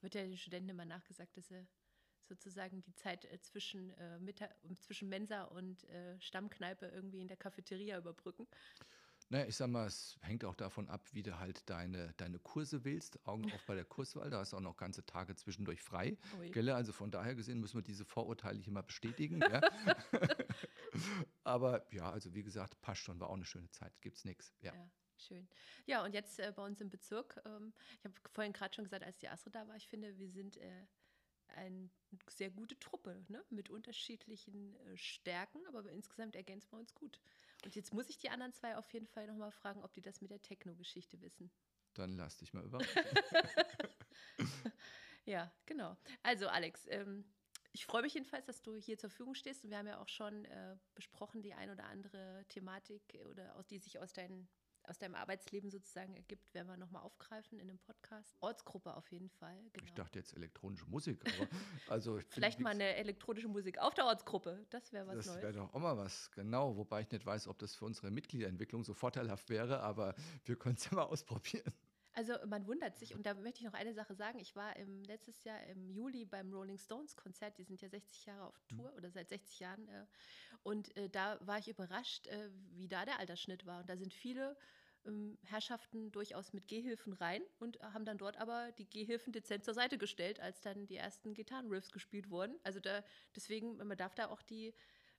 Wird 0.00 0.14
ja 0.14 0.22
den 0.22 0.36
Studenten 0.36 0.68
immer 0.70 0.84
nachgesagt, 0.84 1.36
dass 1.36 1.48
sie 1.48 1.66
sozusagen 2.26 2.82
die 2.82 2.94
Zeit 2.94 3.24
äh, 3.26 3.40
zwischen, 3.40 3.90
äh, 3.92 4.18
Mittag, 4.18 4.54
zwischen 4.80 5.08
Mensa 5.08 5.44
und 5.44 5.84
äh, 5.84 6.20
Stammkneipe 6.20 6.86
irgendwie 6.86 7.20
in 7.20 7.28
der 7.28 7.36
Cafeteria 7.36 7.98
überbrücken. 7.98 8.46
Naja, 9.28 9.46
ich 9.46 9.56
sag 9.56 9.68
mal, 9.68 9.86
es 9.86 10.18
hängt 10.22 10.44
auch 10.44 10.54
davon 10.54 10.88
ab, 10.88 11.04
wie 11.12 11.22
du 11.22 11.38
halt 11.38 11.68
deine, 11.68 12.14
deine 12.16 12.38
Kurse 12.38 12.84
wählst. 12.84 13.18
Augen 13.26 13.52
auf 13.52 13.64
bei 13.66 13.74
der 13.74 13.84
Kurswahl, 13.84 14.30
da 14.30 14.38
hast 14.38 14.52
du 14.52 14.56
auch 14.56 14.60
noch 14.60 14.76
ganze 14.76 15.04
Tage 15.04 15.34
zwischendurch 15.34 15.82
frei. 15.82 16.16
Ui. 16.38 16.50
Gell? 16.50 16.70
Also 16.70 16.92
von 16.92 17.10
daher 17.10 17.34
gesehen 17.34 17.58
müssen 17.58 17.76
wir 17.76 17.82
diese 17.82 18.04
Vorurteile 18.04 18.60
hier 18.60 18.72
mal 18.72 18.82
bestätigen. 18.82 19.40
ja. 19.40 19.60
Aber 21.44 21.92
ja, 21.92 22.10
also 22.10 22.34
wie 22.34 22.44
gesagt, 22.44 22.80
passt 22.80 23.02
schon, 23.02 23.18
war 23.18 23.28
auch 23.28 23.34
eine 23.34 23.44
schöne 23.44 23.70
Zeit, 23.70 24.00
gibt's 24.00 24.24
nichts. 24.24 24.52
Ja. 24.60 24.72
Ja, 24.72 24.90
schön. 25.16 25.48
Ja, 25.86 26.04
und 26.04 26.14
jetzt 26.14 26.38
äh, 26.38 26.52
bei 26.54 26.64
uns 26.64 26.80
im 26.80 26.90
Bezirk, 26.90 27.40
ähm, 27.44 27.72
ich 27.98 28.04
habe 28.04 28.14
vorhin 28.32 28.52
gerade 28.52 28.74
schon 28.74 28.84
gesagt, 28.84 29.04
als 29.04 29.18
die 29.18 29.28
Astrid 29.28 29.56
da 29.56 29.66
war, 29.66 29.76
ich 29.76 29.88
finde, 29.88 30.16
wir 30.18 30.28
sind 30.28 30.56
äh, 30.56 30.86
eine 31.48 31.90
sehr 32.28 32.50
gute 32.50 32.78
Truppe, 32.78 33.24
ne? 33.28 33.44
mit 33.50 33.70
unterschiedlichen 33.70 34.76
äh, 34.76 34.96
Stärken, 34.96 35.66
aber 35.66 35.90
insgesamt 35.90 36.36
ergänzen 36.36 36.70
wir 36.72 36.78
uns 36.78 36.94
gut. 36.94 37.20
Und 37.64 37.74
jetzt 37.74 37.92
muss 37.92 38.08
ich 38.08 38.18
die 38.18 38.30
anderen 38.30 38.52
zwei 38.52 38.76
auf 38.76 38.92
jeden 38.92 39.06
Fall 39.06 39.26
nochmal 39.26 39.50
fragen, 39.50 39.82
ob 39.82 39.92
die 39.92 40.02
das 40.02 40.20
mit 40.20 40.30
der 40.30 40.42
Techno-Geschichte 40.42 41.20
wissen. 41.20 41.50
Dann 41.94 42.16
lass 42.16 42.36
dich 42.36 42.52
mal 42.52 42.64
überraschen. 42.64 43.02
Ja, 45.26 45.52
genau. 45.66 45.96
Also 46.22 46.46
Alex, 46.46 46.86
ähm, 46.88 47.24
ich 47.72 47.84
freue 47.84 48.02
mich 48.02 48.14
jedenfalls, 48.14 48.46
dass 48.46 48.62
du 48.62 48.78
hier 48.78 48.96
zur 48.96 49.10
Verfügung 49.10 49.34
stehst. 49.34 49.64
Und 49.64 49.70
wir 49.70 49.78
haben 49.78 49.88
ja 49.88 50.00
auch 50.00 50.08
schon 50.08 50.44
äh, 50.46 50.76
besprochen, 50.94 51.42
die 51.42 51.52
ein 51.52 51.68
oder 51.68 51.84
andere 51.84 52.46
Thematik 52.48 53.02
oder 53.28 53.56
aus, 53.56 53.66
die 53.66 53.78
sich 53.78 53.98
aus, 53.98 54.12
dein, 54.12 54.48
aus 54.88 54.98
deinem 54.98 55.14
Arbeitsleben 55.14 55.70
sozusagen 55.70 56.14
ergibt, 56.14 56.52
werden 56.54 56.68
wir 56.68 56.76
nochmal 56.76 57.02
aufgreifen 57.02 57.58
in 57.58 57.68
einem 57.68 57.78
Podcast. 57.78 58.36
Ortsgruppe 58.40 58.94
auf 58.96 59.10
jeden 59.10 59.28
Fall. 59.30 59.56
Genau. 59.72 59.84
Ich 59.84 59.92
dachte 59.94 60.18
jetzt 60.18 60.34
elektronische 60.36 60.86
Musik, 60.86 61.20
aber 61.38 61.48
also 61.88 62.20
Vielleicht 62.28 62.60
mal 62.60 62.70
eine 62.70 62.94
elektronische 62.96 63.48
Musik 63.48 63.78
auf 63.78 63.94
der 63.94 64.06
Ortsgruppe. 64.06 64.64
Das 64.70 64.92
wäre 64.92 65.06
was 65.06 65.16
Das 65.16 65.26
Neues. 65.26 65.42
wäre 65.42 65.52
doch 65.52 65.74
auch 65.74 65.80
mal 65.80 65.96
was, 65.96 66.30
genau. 66.32 66.76
Wobei 66.76 67.02
ich 67.02 67.10
nicht 67.10 67.24
weiß, 67.26 67.48
ob 67.48 67.58
das 67.58 67.74
für 67.74 67.84
unsere 67.84 68.10
Mitgliederentwicklung 68.10 68.84
so 68.84 68.94
vorteilhaft 68.94 69.48
wäre, 69.50 69.80
aber 69.80 70.14
wir 70.44 70.56
können 70.56 70.76
es 70.76 70.84
ja 70.84 70.94
mal 70.94 71.02
ausprobieren. 71.04 71.72
Also 72.16 72.32
man 72.46 72.66
wundert 72.66 72.96
sich, 72.98 73.14
und 73.14 73.26
da 73.26 73.34
möchte 73.34 73.60
ich 73.60 73.66
noch 73.66 73.74
eine 73.74 73.92
Sache 73.92 74.14
sagen. 74.14 74.38
Ich 74.38 74.56
war 74.56 74.74
im, 74.76 75.04
letztes 75.04 75.44
Jahr 75.44 75.62
im 75.64 75.90
Juli 75.90 76.24
beim 76.24 76.50
Rolling 76.50 76.78
Stones 76.78 77.14
Konzert, 77.14 77.58
die 77.58 77.62
sind 77.62 77.82
ja 77.82 77.90
60 77.90 78.24
Jahre 78.24 78.46
auf 78.46 78.58
Tour 78.68 78.90
mhm. 78.90 78.96
oder 78.96 79.10
seit 79.10 79.28
60 79.28 79.60
Jahren. 79.60 79.86
Äh, 79.88 80.06
und 80.62 80.96
äh, 80.96 81.10
da 81.10 81.38
war 81.46 81.58
ich 81.58 81.68
überrascht, 81.68 82.26
äh, 82.28 82.48
wie 82.72 82.88
da 82.88 83.04
der 83.04 83.18
Altersschnitt 83.18 83.66
war. 83.66 83.80
Und 83.80 83.90
da 83.90 83.98
sind 83.98 84.14
viele 84.14 84.56
ähm, 85.04 85.36
Herrschaften 85.42 86.10
durchaus 86.10 86.54
mit 86.54 86.68
Gehhilfen 86.68 87.12
rein 87.12 87.42
und 87.58 87.78
haben 87.80 88.06
dann 88.06 88.16
dort 88.16 88.38
aber 88.38 88.72
die 88.72 88.88
Gehhilfen 88.88 89.34
dezent 89.34 89.66
zur 89.66 89.74
Seite 89.74 89.98
gestellt, 89.98 90.40
als 90.40 90.62
dann 90.62 90.86
die 90.86 90.96
ersten 90.96 91.34
Gitarrenriffs 91.34 91.92
gespielt 91.92 92.30
wurden. 92.30 92.56
Also 92.62 92.80
da, 92.80 93.04
deswegen, 93.34 93.76
man 93.76 93.96
darf 93.98 94.14
da 94.14 94.28
auch 94.28 94.40
die 94.40 94.72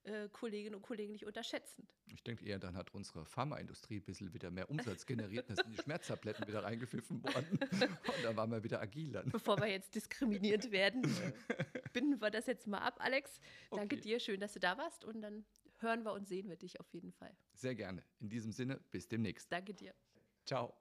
äh, 0.07 0.29
Kolleginnen 0.31 0.75
und 0.75 0.81
Kollegen 0.81 1.11
nicht 1.11 1.25
unterschätzen. 1.25 1.87
Ich 2.13 2.23
denke 2.23 2.45
eher, 2.45 2.59
dann 2.59 2.75
hat 2.75 2.93
unsere 2.93 3.25
Pharmaindustrie 3.25 3.97
ein 3.97 4.03
bisschen 4.03 4.33
wieder 4.33 4.49
mehr 4.49 4.69
Umsatz 4.69 5.05
generiert, 5.05 5.49
dann 5.49 5.57
sind 5.57 5.69
die 5.69 5.81
Schmerztabletten 5.81 6.47
wieder 6.47 6.63
reingepfiffen 6.63 7.21
worden 7.23 7.59
und 7.71 8.23
dann 8.23 8.35
waren 8.35 8.51
wir 8.51 8.63
wieder 8.63 8.81
agiler. 8.81 9.23
Bevor 9.23 9.59
wir 9.59 9.67
jetzt 9.67 9.93
diskriminiert 9.95 10.71
werden, 10.71 11.01
binden 11.93 12.21
wir 12.21 12.31
das 12.31 12.45
jetzt 12.45 12.67
mal 12.67 12.79
ab. 12.79 12.95
Alex, 12.99 13.39
danke 13.69 13.95
okay. 13.95 14.01
dir, 14.01 14.19
schön, 14.19 14.39
dass 14.39 14.53
du 14.53 14.59
da 14.59 14.77
warst 14.77 15.03
und 15.03 15.21
dann 15.21 15.45
hören 15.79 16.03
wir 16.03 16.13
und 16.13 16.27
sehen 16.27 16.47
wir 16.49 16.55
dich 16.55 16.79
auf 16.79 16.89
jeden 16.93 17.11
Fall. 17.11 17.35
Sehr 17.53 17.75
gerne. 17.75 18.03
In 18.19 18.29
diesem 18.29 18.51
Sinne, 18.51 18.79
bis 18.91 19.07
demnächst. 19.07 19.51
Danke 19.51 19.73
dir. 19.73 19.93
Ciao. 20.45 20.77